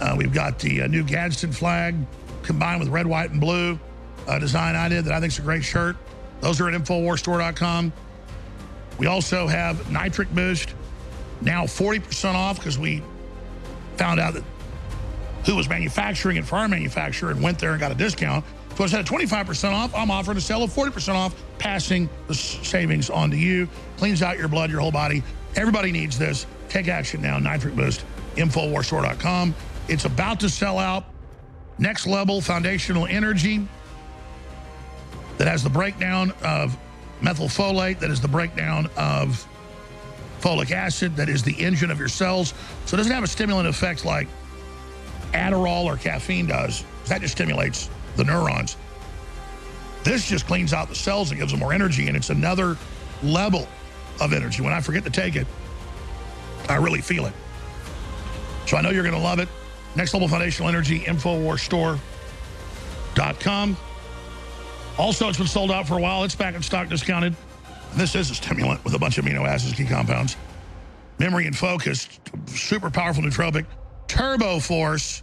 [0.00, 1.94] Uh, we've got the uh, new Gadsden flag
[2.42, 3.78] combined with red, white, and blue
[4.26, 5.96] uh, design I did that I think is a great shirt.
[6.40, 7.92] Those are at InfoWarsStore.com.
[8.96, 10.72] We also have Nitric Boost,
[11.42, 13.02] now 40% off because we
[13.98, 14.44] found out that
[15.44, 18.44] who was manufacturing for our manufacturer and went there and got a discount.
[18.76, 23.10] So instead of 25% off, I'm offering to sell at 40% off, passing the savings
[23.10, 23.68] on to you.
[23.96, 25.22] Cleans out your blood, your whole body.
[25.56, 26.46] Everybody needs this.
[26.68, 27.38] Take action now.
[27.38, 28.04] Nitric Boost,
[28.36, 29.54] InfoWarsStore.com.
[29.88, 31.04] It's about to sell out.
[31.78, 33.66] Next level foundational energy
[35.38, 36.76] that has the breakdown of
[37.20, 39.46] methylfolate, that is the breakdown of
[40.40, 42.54] folic acid, that is the engine of your cells.
[42.86, 44.28] So it doesn't have a stimulant effect like
[45.32, 46.84] Adderall or caffeine does.
[47.06, 48.76] That just stimulates the neurons.
[50.04, 52.76] This just cleans out the cells and gives them more energy, and it's another
[53.22, 53.68] level
[54.20, 54.62] of energy.
[54.62, 55.46] When I forget to take it,
[56.68, 57.32] I really feel it.
[58.66, 59.48] So I know you're going to love it.
[59.96, 63.76] Next Level Foundational Energy, InfoWarsStore.com.
[64.98, 66.24] Also, it's been sold out for a while.
[66.24, 67.34] It's back in stock discounted.
[67.94, 70.36] This is a stimulant with a bunch of amino acids, key compounds.
[71.18, 72.08] Memory and focus,
[72.46, 73.64] super powerful nootropic.
[74.08, 75.22] Turbo Force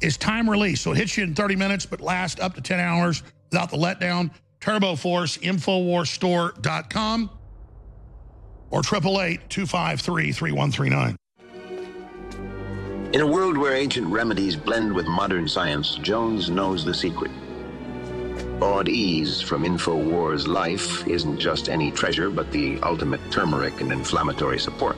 [0.00, 0.80] is time release.
[0.80, 3.76] So it hits you in 30 minutes, but lasts up to 10 hours without the
[3.76, 4.30] letdown.
[4.60, 7.30] Turbo Force, InfoWarsStore.com
[8.70, 11.16] or 888-253-3139.
[13.12, 17.30] In a world where ancient remedies blend with modern science, Jones knows the secret.
[18.58, 24.96] Bodease from InfoWars Life isn't just any treasure, but the ultimate turmeric and inflammatory support.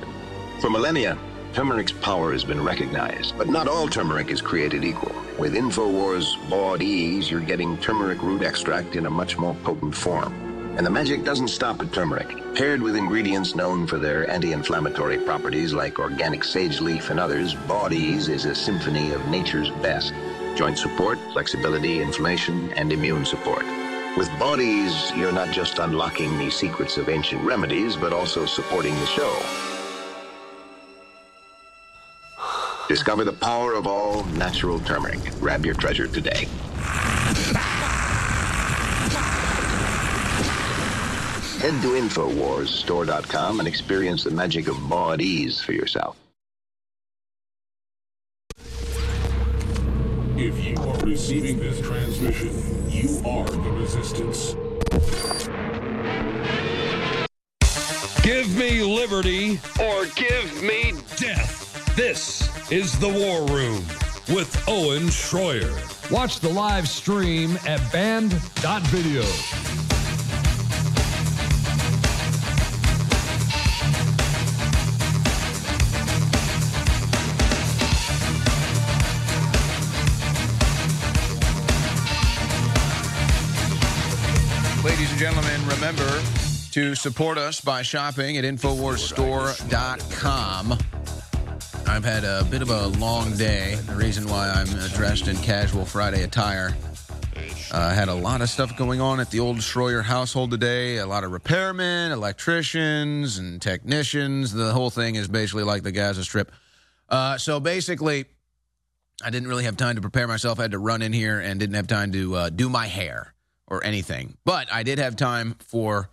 [0.61, 1.19] For millennia,
[1.53, 5.15] turmeric's power has been recognized, but not all turmeric is created equal.
[5.39, 10.33] With InfoWars Bodease, you're getting turmeric root extract in a much more potent form.
[10.77, 12.29] And the magic doesn't stop at turmeric.
[12.55, 18.29] Paired with ingredients known for their anti-inflammatory properties like organic sage leaf and others, Bodease
[18.29, 20.15] is a symphony of nature's best.
[20.55, 23.65] Joint support, flexibility, inflammation, and immune support.
[24.17, 29.07] With Bodease, you're not just unlocking the secrets of ancient remedies, but also supporting the
[29.07, 29.78] show.
[32.88, 35.20] Discover the power of all natural turmeric.
[35.40, 36.46] Grab your treasure today.
[41.61, 46.16] Head to InfoWarsStore.com and experience the magic of Bodease for yourself.
[50.38, 54.55] If you are receiving this transmission, you are the resistance.
[58.22, 61.68] Give me liberty or give me death.
[61.99, 63.85] This is the War Room
[64.33, 65.75] with Owen Schroyer.
[66.13, 69.23] Watch the live stream at Banned.video.
[84.85, 86.23] Ladies and gentlemen, remember
[86.71, 90.79] to support us by shopping at InfoWarsStore.com.
[91.88, 93.74] I've had a bit of a long day.
[93.87, 96.77] The reason why I'm uh, dressed in casual Friday attire.
[97.72, 100.98] I uh, had a lot of stuff going on at the old Schroyer household today.
[100.98, 104.53] A lot of repairmen, electricians, and technicians.
[104.53, 106.53] The whole thing is basically like the Gaza Strip.
[107.09, 108.27] Uh, so basically,
[109.24, 110.59] I didn't really have time to prepare myself.
[110.59, 113.35] I had to run in here and didn't have time to uh, do my hair
[113.66, 114.37] or anything.
[114.44, 116.11] But I did have time for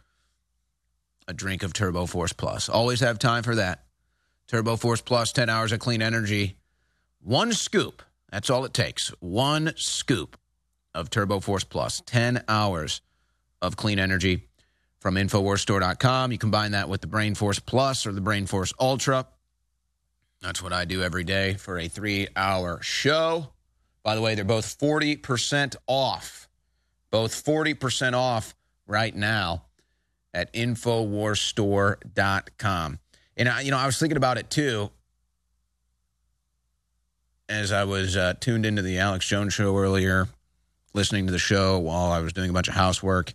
[1.28, 2.69] a drink of Turbo Force Plus.
[2.69, 3.84] Always have time for that.
[4.48, 6.58] Turbo Force Plus, 10 hours of clean energy.
[7.22, 8.02] One scoop.
[8.32, 9.10] That's all it takes.
[9.20, 10.38] One scoop
[10.93, 11.66] of Turbo Force
[12.06, 13.02] 10 hours
[13.62, 14.48] of clean energy
[15.00, 16.32] from InfoWarsStore.com.
[16.32, 19.28] You combine that with the Brain Force Plus or the Brain Force Ultra.
[20.41, 23.50] That's what I do every day for a three hour show.
[24.04, 26.48] By the way, they're both 40% off.
[27.10, 28.54] Both 40% off
[28.88, 29.66] right now
[30.34, 33.00] at InfoWarsStore.com.
[33.38, 34.89] And, I, you know, I was thinking about it too
[37.47, 40.27] as I was uh, tuned into the Alex Jones show earlier,
[40.93, 43.33] listening to the show while I was doing a bunch of housework,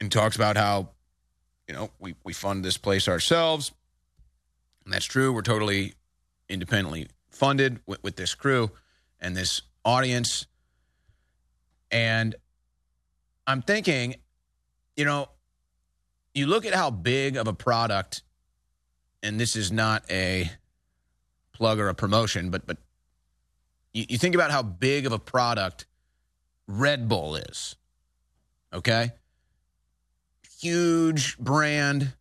[0.00, 0.90] and talks about how,
[1.68, 3.72] you know, we, we fund this place ourselves.
[4.84, 5.32] And that's true.
[5.32, 5.94] We're totally
[6.48, 8.70] independently funded with, with this crew
[9.20, 10.46] and this audience.
[11.90, 12.34] And
[13.46, 14.16] I'm thinking,
[14.96, 15.28] you know,
[16.34, 18.22] you look at how big of a product,
[19.26, 20.50] and this is not a
[21.52, 22.78] plug or a promotion, but but
[23.92, 25.86] You, you think about how big of a product
[26.68, 27.76] Red Bull is.
[28.72, 29.12] Okay?
[30.60, 32.12] Huge brand.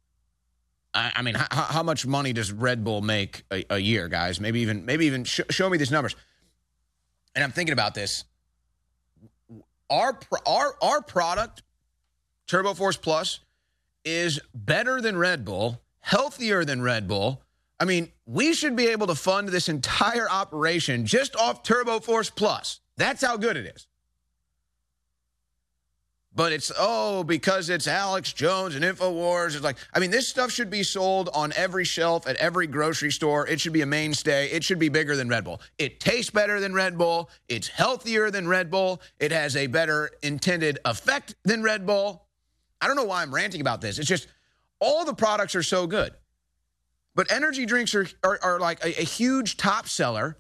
[0.94, 4.40] I, I mean, how, how much money does Red Bull make a, a year, guys?
[4.40, 6.16] Maybe even, maybe even sh- show me these numbers.
[7.36, 8.24] And I'm thinking about this.
[9.90, 11.62] Our pro- our our product,
[12.48, 13.42] Turbo Force Plus,
[14.06, 17.42] is better than Red Bull, healthier than Red Bull.
[17.80, 22.30] I mean, we should be able to fund this entire operation just off Turbo Force
[22.30, 22.80] Plus.
[22.96, 23.88] That's how good it is.
[26.36, 29.56] But it's, oh, because it's Alex Jones and InfoWars.
[29.56, 33.12] It's like, I mean, this stuff should be sold on every shelf at every grocery
[33.12, 33.48] store.
[33.48, 34.48] It should be a mainstay.
[34.52, 35.60] It should be bigger than Red Bull.
[35.80, 37.32] It tastes better than Red Bull.
[37.48, 39.02] It's healthier than Red Bull.
[39.20, 42.26] It has a better intended effect than Red Bull.
[42.80, 43.98] I don't know why I'm ranting about this.
[43.98, 44.28] It's just
[44.86, 46.14] all the products are so good.
[47.16, 50.38] But energy drinks are, are, are like a, a huge top seller.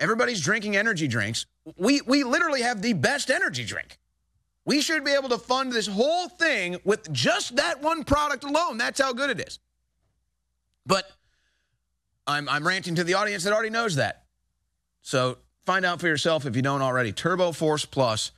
[0.00, 1.46] Everybody's drinking energy drinks.
[1.76, 3.98] We, we literally have the best energy drink.
[4.64, 8.76] We should be able to fund this whole thing with just that one product alone.
[8.76, 9.58] That's how good it is.
[10.84, 11.10] But
[12.26, 14.24] I'm, I'm ranting to the audience that already knows that.
[15.00, 17.12] So find out for yourself if you don't already.
[17.12, 18.32] Turbo Force Plus,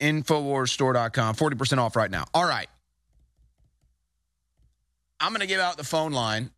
[0.00, 2.26] Infowarsstore.com, 40% off right now.
[2.32, 2.68] All right.
[5.20, 6.50] I'm going to give out the phone line.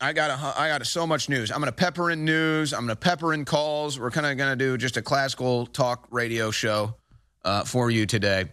[0.00, 1.50] I got a, I got a, so much news.
[1.50, 2.72] I'm going to pepper in news.
[2.72, 3.98] I'm going to pepper in calls.
[3.98, 6.94] We're kind of going to do just a classical talk radio show
[7.44, 8.46] uh, for you today.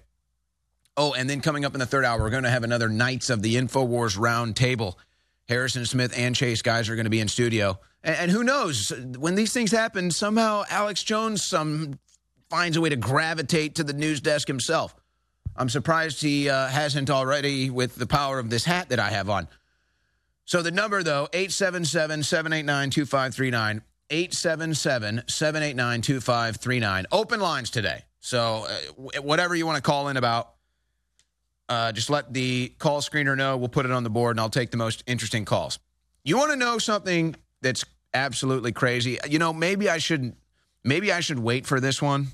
[0.97, 3.29] Oh, and then coming up in the third hour, we're going to have another Knights
[3.29, 4.97] of the InfoWars round table.
[5.47, 7.79] Harrison Smith and Chase guys are going to be in studio.
[8.03, 11.99] And, and who knows, when these things happen, somehow Alex Jones some
[12.49, 14.95] finds a way to gravitate to the news desk himself.
[15.57, 19.29] I'm surprised he uh, hasn't already with the power of this hat that I have
[19.29, 19.47] on.
[20.45, 23.81] So the number, though, 877 789 2539.
[24.09, 27.05] 877 789 2539.
[27.11, 28.03] Open lines today.
[28.19, 30.51] So uh, whatever you want to call in about,
[31.69, 33.57] uh, just let the call screener know.
[33.57, 35.79] We'll put it on the board and I'll take the most interesting calls.
[36.23, 37.83] You want to know something that's
[38.13, 39.17] absolutely crazy?
[39.27, 40.37] You know, maybe I shouldn't,
[40.83, 42.27] maybe I should wait for this one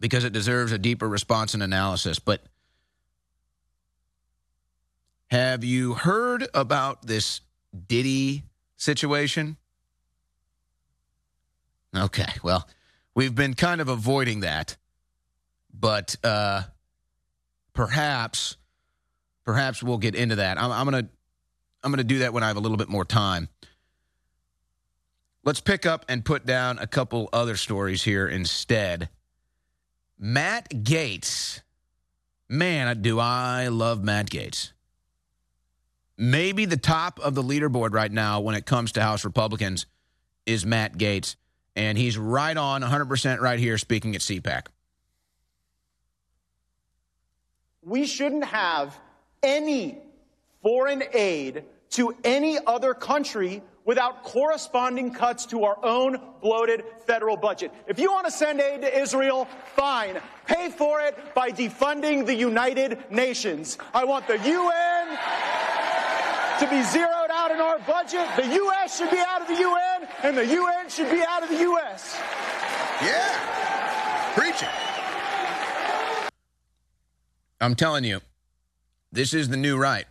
[0.00, 2.18] because it deserves a deeper response and analysis.
[2.18, 2.42] But
[5.30, 7.42] have you heard about this
[7.86, 8.42] Diddy
[8.76, 9.56] situation?
[11.96, 12.66] Okay, well,
[13.14, 14.76] we've been kind of avoiding that,
[15.72, 16.62] but uh,
[17.74, 18.56] perhaps,
[19.44, 20.58] perhaps we'll get into that.
[20.58, 21.08] I'm, I'm gonna,
[21.82, 23.48] I'm gonna do that when I have a little bit more time.
[25.44, 29.08] Let's pick up and put down a couple other stories here instead.
[30.22, 31.62] Matt Gaetz.
[32.46, 34.72] Man, do I love Matt Gaetz.
[36.18, 39.86] Maybe the top of the leaderboard right now when it comes to House Republicans
[40.44, 41.36] is Matt Gaetz.
[41.74, 44.66] And he's right on 100% right here speaking at CPAC.
[47.82, 48.98] We shouldn't have
[49.42, 49.96] any
[50.62, 57.72] foreign aid to any other country without corresponding cuts to our own bloated federal budget.
[57.88, 60.20] If you want to send aid to Israel, fine.
[60.46, 63.78] Pay for it by defunding the United Nations.
[63.92, 65.18] I want the UN
[66.60, 68.28] to be zeroed out in our budget.
[68.36, 68.96] The U.S.
[68.96, 72.16] should be out of the UN, and the UN should be out of the U.S.
[73.02, 74.34] Yeah.
[74.36, 76.30] Preach it.
[77.60, 78.20] I'm telling you,
[79.10, 80.06] this is the new right.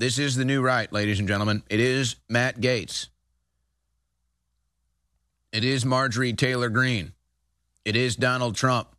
[0.00, 1.62] This is the new right, ladies and gentlemen.
[1.68, 3.08] It is Matt Gaetz.
[5.52, 7.12] It is Marjorie Taylor Greene.
[7.84, 8.96] It is Donald Trump.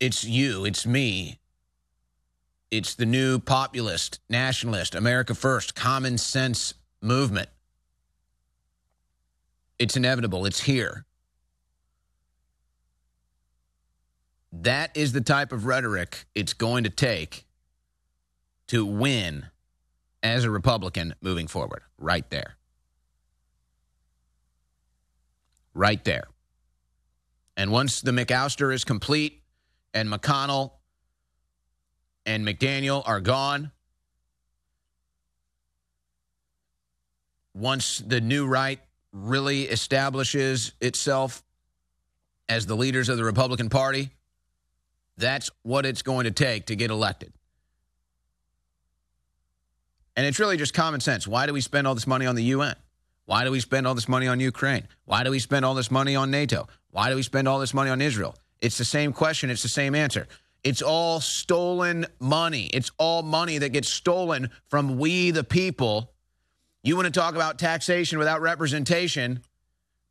[0.00, 0.64] It's you.
[0.64, 1.38] It's me.
[2.72, 7.50] It's the new populist, nationalist, America First, common sense movement.
[9.78, 10.44] It's inevitable.
[10.44, 11.04] It's here.
[14.50, 17.46] That is the type of rhetoric it's going to take
[18.70, 19.46] to win
[20.22, 21.82] as a Republican moving forward.
[21.98, 22.56] Right there.
[25.74, 26.28] Right there.
[27.56, 29.42] And once the McAllister is complete
[29.92, 30.70] and McConnell
[32.24, 33.72] and McDaniel are gone,
[37.52, 38.78] once the new right
[39.12, 41.42] really establishes itself
[42.48, 44.10] as the leaders of the Republican Party,
[45.16, 47.32] that's what it's going to take to get elected.
[50.16, 51.26] And it's really just common sense.
[51.26, 52.74] Why do we spend all this money on the UN?
[53.26, 54.88] Why do we spend all this money on Ukraine?
[55.04, 56.68] Why do we spend all this money on NATO?
[56.90, 58.34] Why do we spend all this money on Israel?
[58.60, 60.26] It's the same question, it's the same answer.
[60.62, 62.64] It's all stolen money.
[62.66, 66.12] It's all money that gets stolen from we, the people,
[66.82, 69.42] You want to talk about taxation without representation?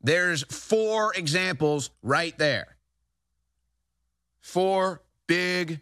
[0.00, 2.76] There's four examples right there.
[4.40, 5.80] Four big,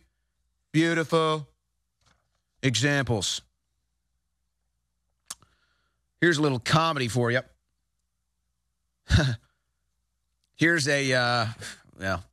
[0.72, 1.46] beautiful
[2.62, 3.42] examples.
[6.20, 7.40] Here's a little comedy for you.
[10.56, 11.46] Here's a, uh,
[11.98, 12.24] well,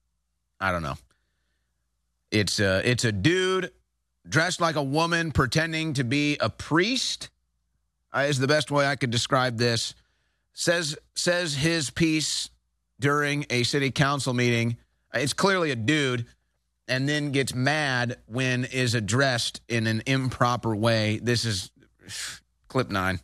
[0.59, 0.95] I don't know.
[2.31, 3.71] It's a, it's a dude
[4.27, 7.29] dressed like a woman pretending to be a priest.
[8.13, 9.93] Uh, is the best way I could describe this.
[10.53, 12.49] Says says his piece
[12.99, 14.77] during a city council meeting.
[15.13, 16.25] Uh, It's clearly a dude,
[16.87, 21.19] and then gets mad when is addressed in an improper way.
[21.21, 21.71] This is
[22.69, 23.19] clip nine.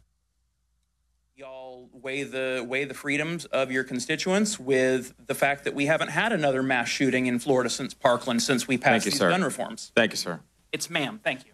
[2.02, 6.10] Y'all weigh the weigh the freedoms of your constituents with the fact that we haven't
[6.10, 9.30] had another mass shooting in Florida since Parkland since we passed you, these sir.
[9.30, 9.92] gun reforms.
[9.96, 10.40] Thank you, sir.
[10.72, 11.20] It's ma'am.
[11.24, 11.52] Thank you.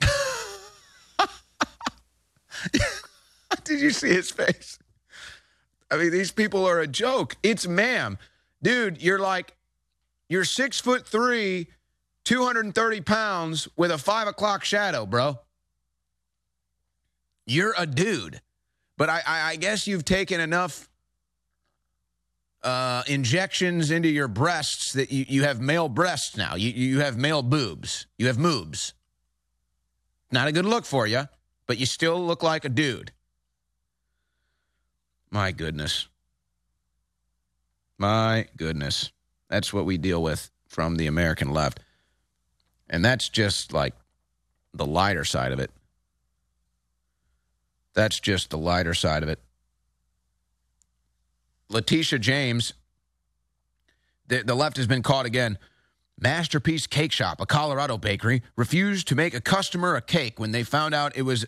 [3.64, 4.78] Did you see his face?
[5.90, 7.36] I mean, these people are a joke.
[7.42, 8.18] It's ma'am.
[8.62, 9.54] Dude, you're like,
[10.28, 11.68] you're six foot three,
[12.24, 15.38] 230 pounds with a five o'clock shadow, bro.
[17.46, 18.40] You're a dude.
[18.96, 20.88] But I, I, I guess you've taken enough
[22.62, 26.54] uh, injections into your breasts that you, you have male breasts now.
[26.54, 28.06] You, you have male boobs.
[28.18, 28.92] You have moobs.
[30.32, 31.28] Not a good look for you,
[31.66, 33.12] but you still look like a dude.
[35.30, 36.08] My goodness.
[37.98, 39.12] My goodness.
[39.48, 41.80] That's what we deal with from the American left.
[42.90, 43.94] And that's just like
[44.74, 45.70] the lighter side of it.
[47.96, 49.40] That's just the lighter side of it.
[51.70, 52.74] Letitia James,
[54.28, 55.58] the, the left has been caught again.
[56.20, 60.62] Masterpiece Cake Shop, a Colorado bakery, refused to make a customer a cake when they
[60.62, 61.46] found out it was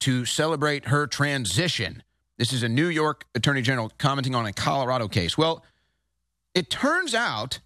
[0.00, 2.02] to celebrate her transition.
[2.38, 5.36] This is a New York Attorney General commenting on a Colorado case.
[5.38, 5.64] Well,
[6.54, 7.60] it turns out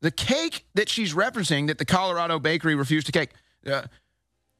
[0.00, 3.30] the cake that she's referencing that the Colorado bakery refused to cake,
[3.66, 3.82] uh,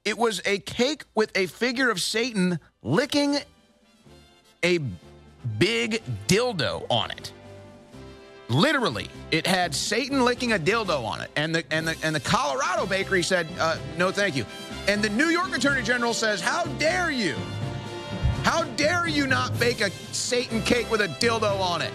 [0.04, 3.38] it was a cake with a figure of Satan licking
[4.64, 4.78] a
[5.58, 7.32] big dildo on it.
[8.48, 12.20] Literally, it had Satan licking a dildo on it, and the and the and the
[12.20, 14.44] Colorado bakery said uh, no, thank you.
[14.88, 17.36] And the New York Attorney General says, "How dare you?
[18.42, 21.92] How dare you not bake a Satan cake with a dildo on it?"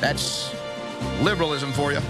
[0.00, 0.52] That's
[1.22, 2.00] liberalism for you.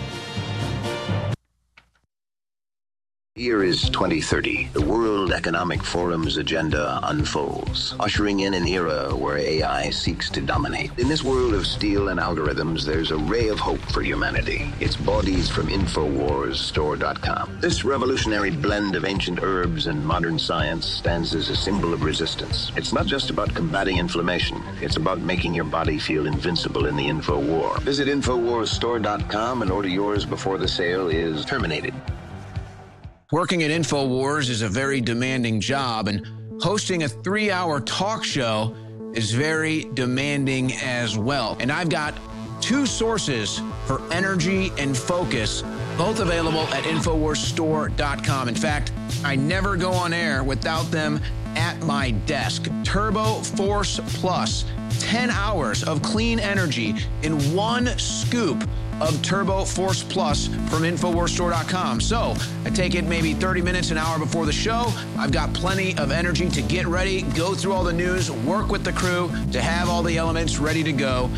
[3.37, 4.68] Year is 2030.
[4.74, 10.97] The World Economic Forum's agenda unfolds, ushering in an era where AI seeks to dominate.
[11.01, 14.72] In this world of steel and algorithms, there's a ray of hope for humanity.
[14.78, 17.59] It's Bodease from InfoWarsStore.com.
[17.61, 22.70] This revolutionary blend of ancient herbs and modern science stands as a symbol of resistance.
[22.76, 27.09] It's not just about combating inflammation, it's about making your body feel invincible in the
[27.09, 27.80] info war.
[27.80, 31.93] Visit InfoWarsStore.com and order yours before the sale is terminated.
[33.35, 36.24] Working at InfoWars is a very demanding job, and
[36.62, 38.76] hosting a three hour talk show
[39.12, 41.57] is very demanding as well.
[41.59, 42.14] And I've got
[42.61, 45.62] two sources for energy and focus,
[45.99, 48.49] both available at InfoWarsStore.com.
[48.49, 48.93] In fact,
[49.24, 51.20] I never go on air without them
[51.57, 52.68] at my desk.
[52.85, 54.64] Turbo Force Plus,
[55.01, 58.62] 10 hours of clean energy in one scoop
[59.01, 62.01] of Turbo Force Plus from InfoWarsStore.com.
[62.01, 62.34] So
[62.64, 64.92] I take it maybe 30 minutes, an hour before the show.
[65.18, 68.84] I've got plenty of energy to get ready, go through all the news, work with
[68.84, 71.30] the crew to have all the elements ready to go.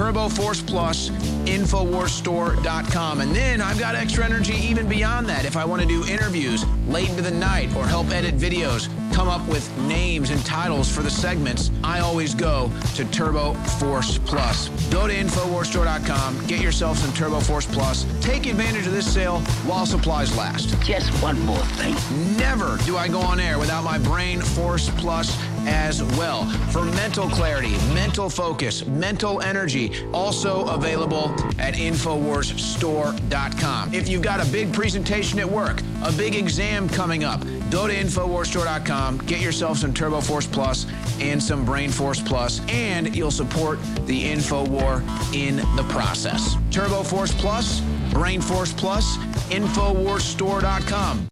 [0.00, 1.10] Turbo Force Plus,
[1.44, 3.20] InfoWarsStore.com.
[3.20, 5.44] And then I've got extra energy even beyond that.
[5.44, 9.28] If I want to do interviews late into the night or help edit videos, come
[9.28, 14.70] up with names and titles for the segments, I always go to Turbo Force Plus.
[14.88, 18.06] Go to InfoWarsStore.com, get yourself some Turbo Force Plus.
[18.22, 20.82] Take advantage of this sale while supplies last.
[20.82, 21.94] Just one more thing.
[22.38, 25.36] Never do I go on air without my Brain Force Plus
[25.66, 26.44] as well.
[26.70, 33.94] For mental clarity, mental focus, mental energy, also available at InfoWarsStore.com.
[33.94, 37.40] If you've got a big presentation at work, a big exam coming up,
[37.70, 40.86] go to InfoWarsStore.com, get yourself some Turbo Force Plus
[41.20, 45.02] and some Brain Force Plus, and you'll support the InfoWar
[45.34, 46.56] in the process.
[46.70, 47.80] Turbo Force Plus,
[48.12, 49.16] Brain Force Plus,
[49.50, 51.28] InfoWarsStore.com.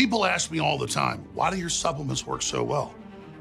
[0.00, 2.94] People ask me all the time, why do your supplements work so well?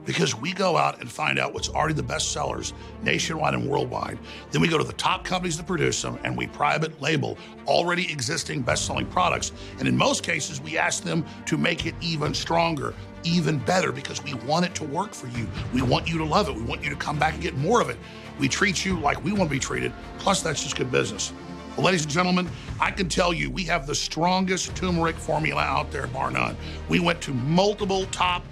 [0.06, 4.18] because we go out and find out what's already the best sellers nationwide and worldwide.
[4.50, 7.38] Then we go to the top companies that produce them and we private label
[7.68, 9.52] already existing best selling products.
[9.78, 14.24] And in most cases, we ask them to make it even stronger, even better, because
[14.24, 15.48] we want it to work for you.
[15.74, 16.56] We want you to love it.
[16.56, 17.98] We want you to come back and get more of it.
[18.40, 19.94] We treat you like we want to be treated.
[20.18, 21.34] Plus, that's just good business.
[21.80, 22.50] Well, ladies and gentlemen,
[22.82, 26.58] I can tell you we have the strongest turmeric formula out there, bar none.
[26.90, 28.44] We went to multiple top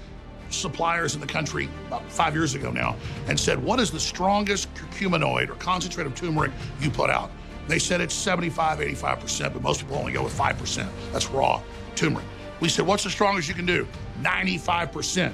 [0.49, 2.95] suppliers in the country about five years ago now
[3.27, 7.29] and said, What is the strongest curcuminoid or concentrate of turmeric you put out?
[7.67, 10.87] They said it's 75, 85%, but most people only go with 5%.
[11.11, 11.61] That's raw
[11.95, 12.25] turmeric.
[12.61, 13.85] We said, What's the strongest you can do?
[14.21, 15.33] 95%.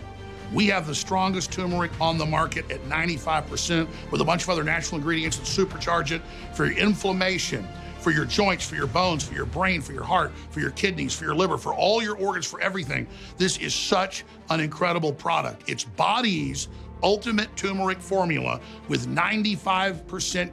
[0.52, 4.64] We have the strongest turmeric on the market at 95% with a bunch of other
[4.64, 6.22] natural ingredients that supercharge it
[6.54, 7.68] for inflammation,
[8.04, 11.14] for your joints, for your bones, for your brain, for your heart, for your kidneys,
[11.14, 13.08] for your liver, for all your organs, for everything.
[13.38, 15.70] This is such an incredible product.
[15.70, 16.68] It's Bodease
[17.04, 20.04] ultimate turmeric formula with 95%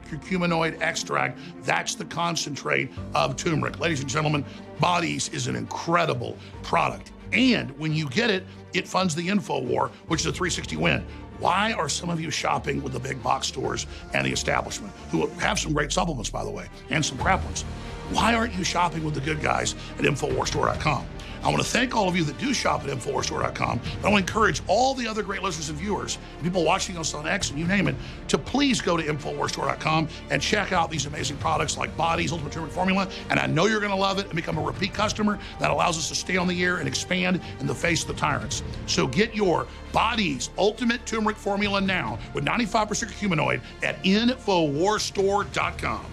[0.05, 1.39] curcuminoid extract.
[1.63, 3.79] That's the concentrate of turmeric.
[3.79, 4.45] Ladies and gentlemen,
[4.79, 7.13] Bodease is an incredible product.
[7.31, 11.05] And when you get it, it funds the info war, which is a 360 win.
[11.41, 15.25] Why are some of you shopping with the big box stores and the establishment, who
[15.39, 17.63] have some great supplements, by the way, and some crap ones?
[18.11, 21.03] Why aren't you shopping with the good guys at InfoWarsStore.com?
[21.43, 24.27] I want to thank all of you that do shop at InfoWarsStore.com, I want to
[24.33, 27.65] encourage all the other great listeners and viewers, people watching us on X and you
[27.65, 27.95] name it,
[28.27, 32.73] to please go to InfoWarsStore.com and check out these amazing products like Bodease Ultimate Turmeric
[32.73, 33.07] Formula.
[33.29, 35.39] And I know you're going to love it and become a repeat customer.
[35.59, 38.13] That allows us to stay on the air and expand in the face of the
[38.13, 38.63] tyrants.
[38.85, 46.05] So get your Bodease Ultimate Turmeric Formula now with 95% humanoid at InfoWarsStore.com.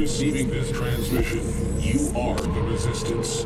[0.00, 1.42] receiving this transmission,
[1.78, 3.44] you are the resistance.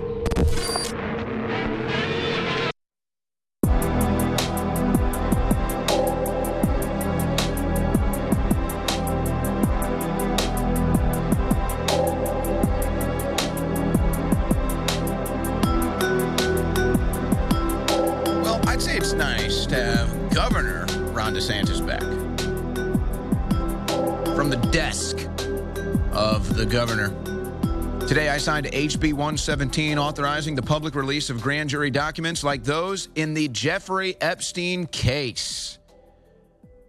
[28.75, 34.16] HB 117 authorizing the public release of grand jury documents like those in the Jeffrey
[34.20, 35.79] Epstein case.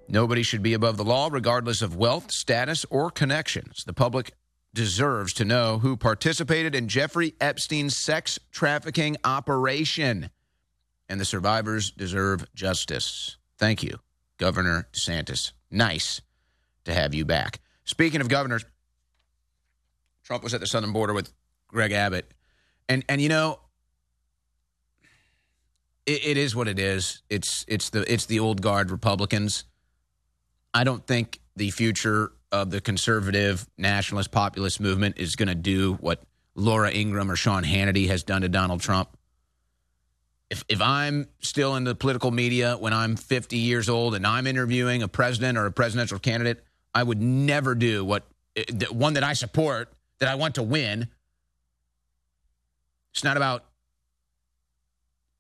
[0.08, 3.84] Nobody should be above the law, regardless of wealth, status, or connections.
[3.84, 4.34] The public
[4.74, 10.32] deserves to know who participated in Jeffrey Epstein's sex trafficking operation,
[11.08, 13.38] and the survivors deserve justice.
[13.60, 14.00] Thank you,
[14.40, 15.52] Governor DeSantis.
[15.70, 16.20] Nice
[16.86, 17.60] to have you back.
[17.84, 18.66] Speaking of governors,
[20.24, 21.32] Trump was at the southern border with
[21.68, 22.32] Greg Abbott,
[22.88, 23.60] and and you know,
[26.06, 27.22] it, it is what it is.
[27.30, 29.66] It's it's the it's the old guard Republicans.
[30.74, 35.94] I don't think the future of the conservative nationalist populist movement is going to do
[35.96, 36.22] what
[36.56, 39.10] Laura Ingraham or Sean Hannity has done to Donald Trump.
[40.50, 44.48] If if I'm still in the political media when I'm 50 years old and I'm
[44.48, 46.64] interviewing a president or a presidential candidate,
[46.94, 48.24] I would never do what
[48.56, 51.10] eh, the one that I support that I want to win.
[53.16, 53.64] It's not about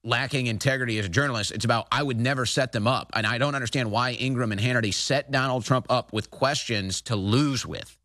[0.01, 1.51] lacking integrity as a journalist.
[1.51, 3.11] It's about I would never set them up.
[3.13, 7.17] And I don't understand why Ingraham and Hannity set Donald Trump up with questions to
[7.17, 7.97] lose with.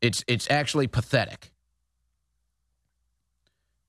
[0.00, 1.52] It's it's actually pathetic.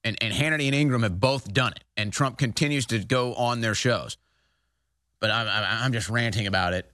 [0.03, 3.61] And and Hannity and Ingraham have both done it, and Trump continues to go on
[3.61, 4.17] their shows.
[5.19, 6.91] But I'm I'm just ranting about it.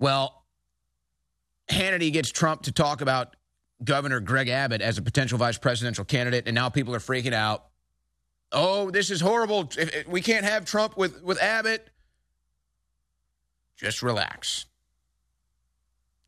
[0.00, 0.42] Well,
[1.70, 3.36] Hannity gets Trump to talk about
[3.82, 7.66] Governor Greg Abbott as a potential vice presidential candidate, and now people are freaking out.
[8.52, 9.70] Oh, this is horrible.
[10.06, 11.90] We can't have Trump with, with Abbott.
[13.76, 14.66] Just relax.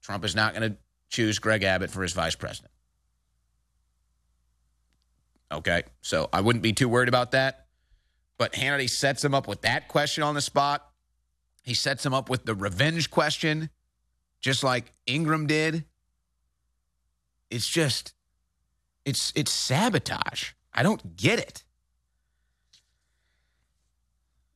[0.03, 0.77] Trump is not going to
[1.09, 2.73] choose Greg Abbott for his vice president.
[5.53, 7.67] Okay, so I wouldn't be too worried about that.
[8.39, 10.87] But Hannity sets him up with that question on the spot.
[11.63, 13.71] He sets him up with the revenge question,
[14.41, 15.85] just like Ingraham did.
[17.51, 18.15] It's just,
[19.05, 20.53] it's it's sabotage.
[20.75, 21.63] I don't get it.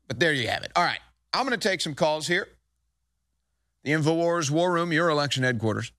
[0.08, 0.72] But there you have it.
[0.74, 0.98] All right,
[1.32, 2.48] I'm going to take some calls here.
[3.84, 5.92] The InfoWars War Room, your election headquarters.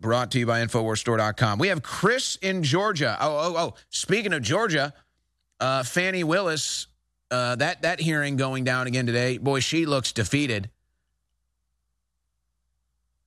[0.00, 1.58] Brought to you by InfoWarsStore.com.
[1.58, 3.16] We have Chris in Georgia.
[3.20, 3.74] Oh, oh, oh.
[3.88, 4.92] Speaking of Georgia,
[5.60, 6.88] uh, Fani Willis,
[7.30, 10.68] uh, that, that hearing going down again today, boy, she looks defeated.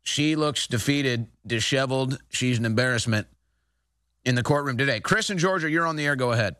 [0.07, 2.17] She looks defeated, disheveled.
[2.29, 3.27] She's an embarrassment.
[4.23, 5.01] in the courtroom today.
[5.01, 6.15] Chris in Georgia, you're on the air.
[6.15, 6.55] Go ahead.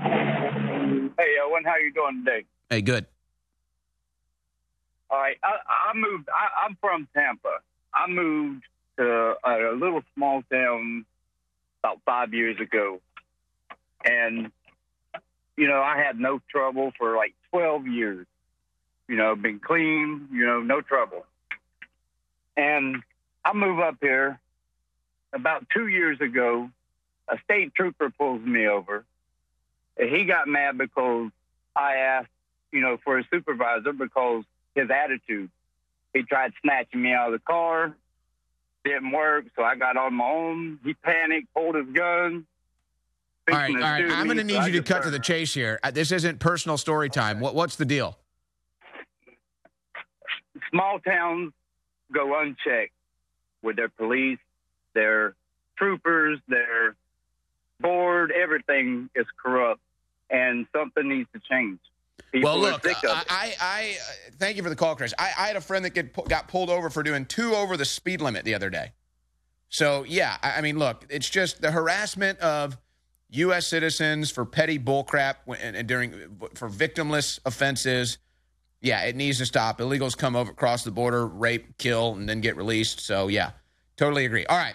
[0.00, 2.44] Hey, Owen, how you doing today?
[2.68, 3.06] Hey, good.
[5.08, 6.28] All right, I, I moved.
[6.28, 7.60] I, I'm from Tampa.
[7.94, 8.64] I moved
[8.98, 11.04] to a, a little small town
[11.84, 13.00] about five years ago,
[14.04, 14.50] and
[15.56, 18.26] you know I had no trouble for like 12 years.
[19.06, 20.28] You know, been clean.
[20.32, 21.24] You know, no trouble.
[22.56, 23.02] And
[23.44, 24.38] I move up here
[25.32, 26.70] about two years ago.
[27.28, 29.04] A state trooper pulls me over.
[29.98, 31.30] He got mad because
[31.74, 32.28] I asked,
[32.72, 34.44] you know, for a supervisor because
[34.74, 35.50] his attitude.
[36.12, 37.94] He tried snatching me out of the car.
[38.84, 40.78] Didn't work, so I got on my own.
[40.84, 42.46] He panicked, pulled his gun.
[43.50, 44.10] All right, all right.
[44.10, 45.78] I'm going to need so you to cut to the chase here.
[45.82, 47.40] Uh, This isn't personal story time.
[47.40, 48.18] What, what's the deal?
[50.70, 51.52] small towns
[52.12, 52.92] go unchecked
[53.62, 54.38] with their police,
[54.94, 55.34] their
[55.76, 56.94] troopers, their
[57.80, 58.32] board.
[58.32, 59.80] Everything is corrupt,
[60.30, 61.78] and something needs to change.
[62.32, 63.24] People well, look, I.
[63.28, 63.96] I, I
[64.38, 65.14] thank you for the call, Chris.
[65.18, 67.84] I, I had a friend that get, got pulled over for doing two over the
[67.84, 68.92] speed limit the other day.
[69.68, 72.78] So yeah, I, I mean, look, it's just the harassment of
[73.30, 73.66] U.S.
[73.66, 76.12] citizens for petty bullcrap and, and during
[76.54, 78.18] for victimless offenses.
[78.84, 79.78] Yeah, it needs to stop.
[79.78, 83.00] Illegals come over across the border, rape, kill, and then get released.
[83.00, 83.52] So yeah,
[83.96, 84.44] totally agree.
[84.44, 84.74] All right,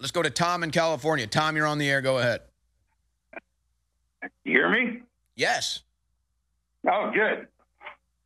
[0.00, 1.28] let's go to Tom in California.
[1.28, 2.00] Tom, you're on the air.
[2.00, 2.40] Go ahead.
[4.44, 5.02] You hear me?
[5.36, 5.84] Yes.
[6.90, 7.46] Oh, good.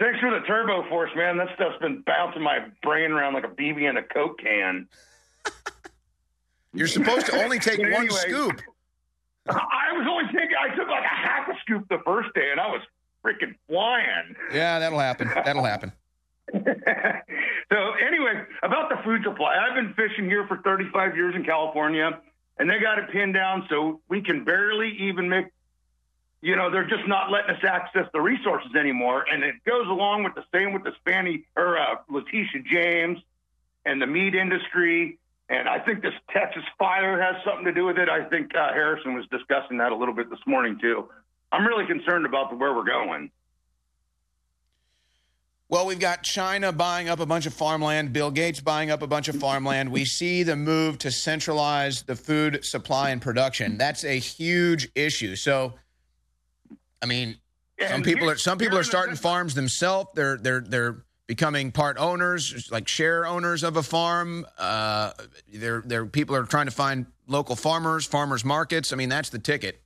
[0.00, 1.36] Thanks for the turbo force, man.
[1.36, 4.88] That stuff's been bouncing my brain around like a BB in a Coke can.
[6.72, 8.62] You're supposed to only take But one scoop.
[9.48, 12.58] I was only taking, I took like a half a scoop the first day, and
[12.58, 12.80] I was
[13.26, 14.36] freaking flying.
[14.52, 15.30] Yeah, that'll happen.
[15.34, 15.92] That'll happen.
[17.68, 22.20] So anyway, about the food supply, I've been fishing here for 35 years in California,
[22.58, 25.46] and they got it pinned down so we can barely even make.
[26.42, 30.22] You know, they're just not letting us access the resources anymore, and it goes along
[30.22, 33.18] with the same with the Spanny or uh, Letitia James
[33.84, 35.18] and the meat industry.
[35.48, 38.08] And I think this Texas fire has something to do with it.
[38.08, 41.08] I think uh, Harrison was discussing that a little bit this morning too.
[41.52, 43.30] I'm really concerned about where we're going.
[45.68, 49.06] Well, we've got China buying up a bunch of farmland, Bill Gates buying up a
[49.06, 49.90] bunch of farmland.
[49.90, 53.76] We see the move to centralize the food supply and production.
[53.76, 55.34] That's a huge issue.
[55.34, 55.74] So,
[57.02, 57.38] I mean,
[57.88, 60.10] some people are some people are starting farms themselves.
[60.14, 64.46] They're they're they're becoming part owners, like share owners of a farm.
[64.56, 65.12] Uh,
[65.52, 68.92] they're they're people are trying to find local farmers, farmers markets.
[68.92, 69.82] I mean, that's the ticket.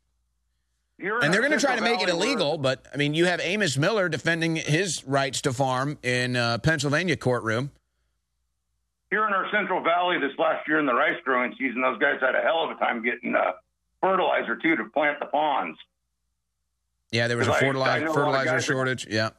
[1.01, 3.41] You're And they're going to try to make it illegal, but I mean, you have
[3.41, 7.71] Amos Miller defending his rights to farm in uh, Pennsylvania courtroom.
[9.11, 12.17] here in our Central Valley this last year in the rice growing season, those guys
[12.21, 13.53] had a hell of a time getting uh,
[14.03, 15.79] fertilizer too to plant the ponds.
[17.13, 19.07] Yeah, there was a Because I- I fertilizer, a fertilizer guys that- shortage.
[19.11, 19.31] Yeah.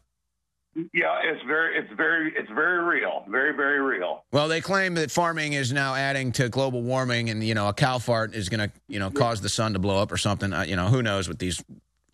[0.74, 4.24] Yeah, it's very, it's very, it's very real, very, very real.
[4.32, 7.74] Well, they claim that farming is now adding to global warming, and you know, a
[7.74, 10.54] cow fart is going to you know cause the sun to blow up or something.
[10.54, 11.62] Uh, you know, who knows with these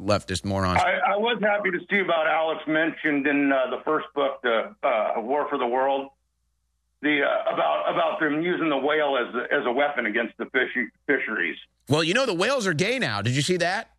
[0.01, 0.82] leftist morons?
[0.84, 4.74] I, I was happy to see about Alex mentioned in uh, the first book, the
[4.84, 6.10] uh, War for the World,
[7.01, 10.45] the uh, about about them using the whale as a, as a weapon against the
[10.45, 11.58] fish, fisheries.
[11.89, 13.22] Well, you know, the whales are gay now.
[13.22, 13.91] Did you see that?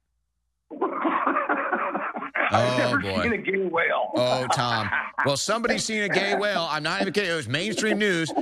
[2.52, 3.22] I've Oh, never boy.
[3.22, 4.10] seen a gay whale.
[4.16, 4.88] Oh, Tom.
[5.26, 6.68] Well, somebody's seen a gay whale.
[6.70, 7.30] I'm not even kidding.
[7.30, 8.32] It was mainstream news.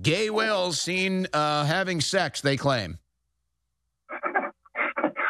[0.00, 2.40] Gay whales seen uh, having sex.
[2.40, 2.98] They claim.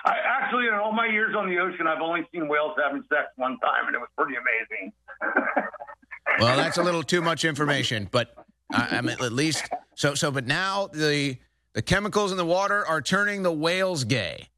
[0.04, 3.28] I, actually, in all my years on the ocean, I've only seen whales having sex
[3.36, 4.92] one time, and it was pretty amazing.
[6.38, 8.32] Well, that's a little too much information, but
[8.72, 10.14] I, I mean, at least so.
[10.14, 11.36] So, but now the
[11.74, 14.48] the chemicals in the water are turning the whales gay.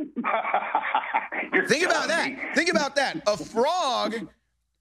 [1.68, 2.52] Think about that.
[2.54, 3.22] Think about that.
[3.26, 4.28] A frog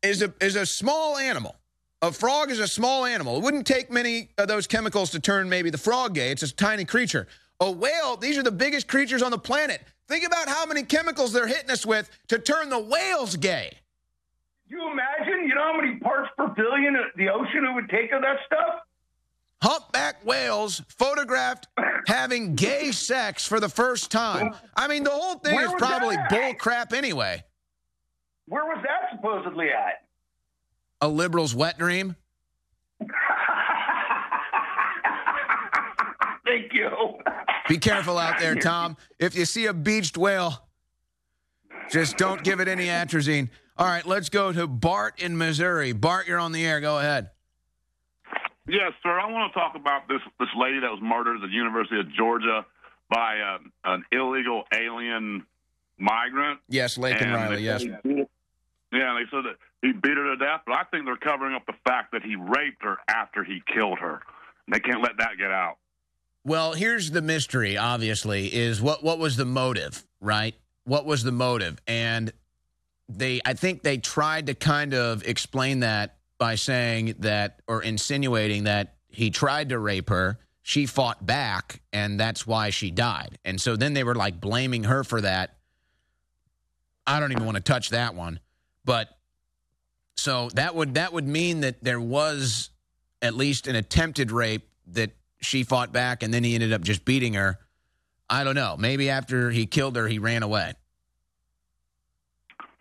[0.02, 1.56] is a is a small animal.
[2.02, 3.38] A frog is a small animal.
[3.38, 6.32] It wouldn't take many of those chemicals to turn maybe the frog gay.
[6.32, 7.28] It's a tiny creature.
[7.60, 9.82] A whale, these are the biggest creatures on the planet.
[10.08, 13.78] Think about how many chemicals they're hitting us with to turn the whales gay.
[14.68, 15.46] you imagine?
[15.46, 18.76] You know how many parts per billion the ocean it would take of that stuff?
[19.62, 21.68] Humpback whales photographed
[22.08, 24.56] having gay sex for the first time.
[24.76, 26.30] I mean, the whole thing Where is probably that?
[26.30, 27.44] bull crap anyway.
[28.48, 30.06] Where was that supposedly at?
[31.02, 32.16] A liberal's wet dream.
[36.46, 36.90] Thank you.
[37.68, 38.98] Be careful out there, Tom.
[39.20, 40.68] If you see a beached whale,
[41.92, 43.50] just don't give it any atrazine.
[43.78, 45.92] All right, let's go to Bart in Missouri.
[45.92, 46.82] Bart, you're on the air.
[46.82, 47.30] Go ahead.
[48.70, 49.20] Yes, sir.
[49.20, 52.12] I want to talk about this this lady that was murdered at the University of
[52.14, 52.66] Georgia.
[53.10, 55.46] by um, an illegal alien
[55.98, 56.60] migrant.
[56.70, 57.64] Yes, Laken Riley.
[57.64, 57.84] Yes.
[57.84, 61.66] Yeah, they said that he beat her to death, but I think they're covering up
[61.66, 64.22] the fact that he raped her after he killed her.
[64.68, 65.78] They can't let that get out.
[66.44, 67.78] Well, here's the mystery.
[67.78, 70.56] Obviously, is what what was the motive, right?
[70.86, 71.80] What was the motive?
[71.88, 72.32] And
[73.08, 78.64] they, I think they tried to kind of explain that by saying that or insinuating
[78.64, 80.40] that he tried to rape her.
[80.62, 83.38] She fought back, and that's why she died.
[83.44, 85.58] And so then they were like blaming her for that.
[87.06, 88.40] I don't even want to touch that one,
[88.86, 89.10] but
[90.16, 92.70] so that would that would mean that there was
[93.22, 95.12] at least an attempted rape that
[95.42, 97.58] she fought back, and then he ended up just beating her.
[98.30, 98.76] I don't know.
[98.78, 100.74] Maybe after he killed her, he ran away.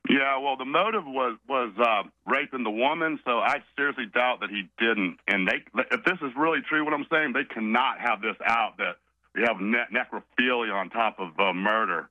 [0.08, 4.48] Yeah, well, the motive was was uh, raping the woman, so I seriously doubt that
[4.48, 5.18] he didn't.
[5.28, 8.78] And they, if this is really true, what I'm saying, they cannot have this out
[8.78, 8.96] that
[9.34, 12.08] we have ne- necrophilia on top of uh, murder.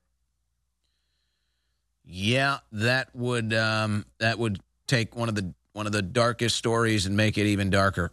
[2.05, 7.05] Yeah, that would um, that would take one of the one of the darkest stories
[7.05, 8.11] and make it even darker.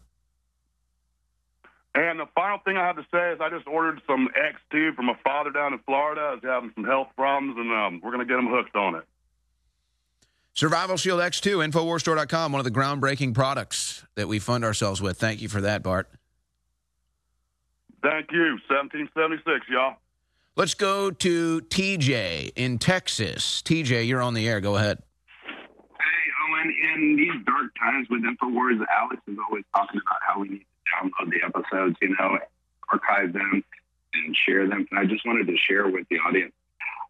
[1.94, 5.08] And the final thing I have to say is I just ordered some X2 from
[5.08, 6.32] a father down in Florida.
[6.34, 9.04] He's having some health problems, and um, we're going to get him hooked on it.
[10.54, 15.18] Survival Shield X2, Infowarstore.com, one of the groundbreaking products that we fund ourselves with.
[15.18, 16.08] Thank you for that, Bart.
[18.04, 18.58] Thank you.
[18.68, 19.96] 1776, y'all.
[20.54, 23.62] Let's go to TJ in Texas.
[23.62, 24.60] TJ, you're on the air.
[24.60, 25.02] Go ahead.
[25.44, 30.50] Hey, Owen, in these dark times with InfoWars, Alex is always talking about how we
[30.50, 32.38] need to download the episodes, you know,
[32.92, 33.64] archive them
[34.12, 34.86] and share them.
[34.92, 36.52] And I just wanted to share with the audience,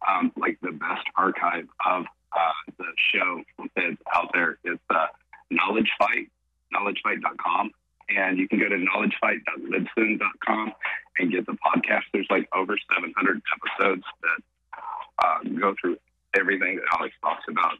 [0.09, 3.43] um, like the best archive of uh, the show
[3.75, 4.57] that's out there.
[4.63, 5.07] It's uh,
[5.49, 6.29] Knowledge Fight,
[6.73, 7.71] knowledgefight.com.
[8.09, 10.73] And you can go to knowledgefight.libsyn.com
[11.17, 12.03] and get the podcast.
[12.13, 14.79] There's like over 700 episodes that
[15.23, 15.97] uh, go through
[16.37, 17.73] everything that Alex talks about.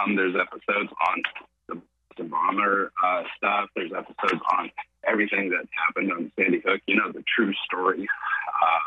[0.00, 1.22] Um, there's episodes on
[1.68, 1.80] the,
[2.16, 3.68] the bomber uh, stuff.
[3.76, 4.70] There's episodes on
[5.06, 6.80] everything that happened on Sandy Hook.
[6.86, 8.80] You know, the true story uh,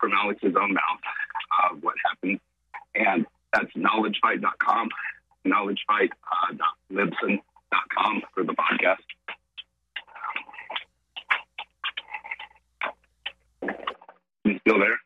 [0.00, 2.40] from Alex's own mouth of what happened.
[2.94, 4.88] And that's knowledgefight.com,
[5.46, 8.96] knowledgefight.libsyn.com for the podcast.
[14.44, 14.98] You still there?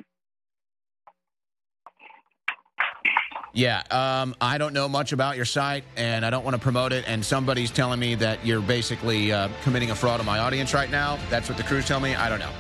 [3.55, 6.93] Yeah, um, I don't know much about your site, and I don't want to promote
[6.93, 7.05] it.
[7.09, 10.91] And somebody's telling me that you're basically uh, committing a fraud on my audience right
[10.91, 11.19] now.
[11.29, 12.15] That's what the crews tell me.
[12.15, 12.53] I don't know.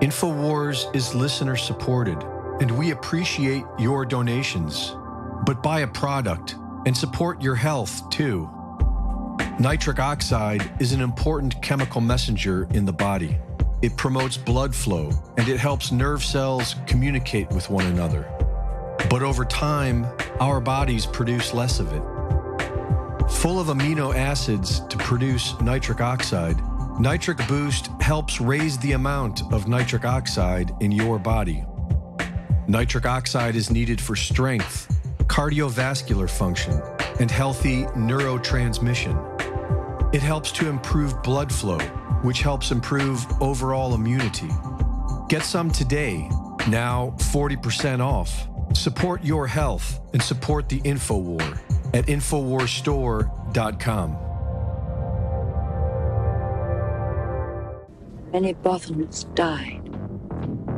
[0.00, 2.22] InfoWars is listener supported,
[2.60, 4.94] and we appreciate your donations.
[5.44, 6.56] But buy a product
[6.86, 8.50] and support your health too.
[9.58, 13.38] Nitric oxide is an important chemical messenger in the body.
[13.82, 18.28] It promotes blood flow and it helps nerve cells communicate with one another.
[19.08, 20.06] But over time,
[20.40, 22.02] our bodies produce less of it.
[23.30, 26.56] Full of amino acids to produce nitric oxide,
[26.98, 31.64] Nitric Boost helps raise the amount of nitric oxide in your body.
[32.68, 36.78] Nitric oxide is needed for strength, cardiovascular function,
[37.18, 39.16] and healthy neurotransmission.
[40.14, 41.78] It helps to improve blood flow,
[42.20, 44.50] which helps improve overall immunity.
[45.30, 46.28] Get some today,
[46.68, 48.46] now 40% off.
[48.74, 51.58] Support your health and support the InfoWar
[51.94, 54.18] at InfoWarStore.com.
[58.30, 59.86] Many Bothans died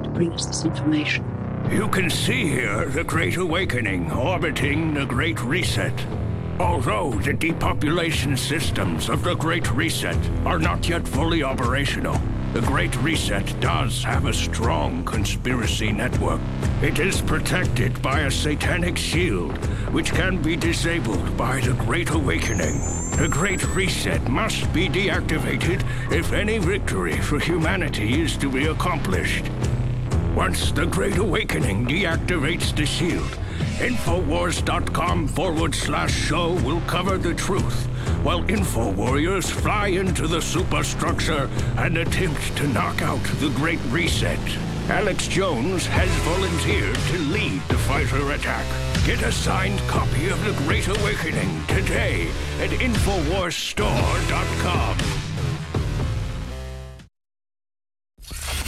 [0.05, 1.40] to bring us this information.
[1.69, 5.93] You can see here the Great Awakening orbiting the Great Reset.
[6.59, 12.21] Although the depopulation systems of the Great Reset are not yet fully operational,
[12.53, 16.41] the Great Reset does have a strong conspiracy network.
[16.83, 19.57] It is protected by a satanic shield,
[19.93, 22.81] which can be disabled by the Great Awakening.
[23.17, 29.45] The Great Reset must be deactivated if any victory for humanity is to be accomplished.
[30.41, 33.29] Once the Great Awakening deactivates the shield,
[33.77, 37.85] Infowars.com forward slash show will cover the truth,
[38.23, 44.41] while Info Warriors fly into the superstructure and attempt to knock out the Great Reset.
[44.89, 48.65] Alex Jones has volunteered to lead the fighter attack.
[49.05, 52.31] Get a signed copy of The Great Awakening today
[52.61, 55.30] at InfoWarsStore.com.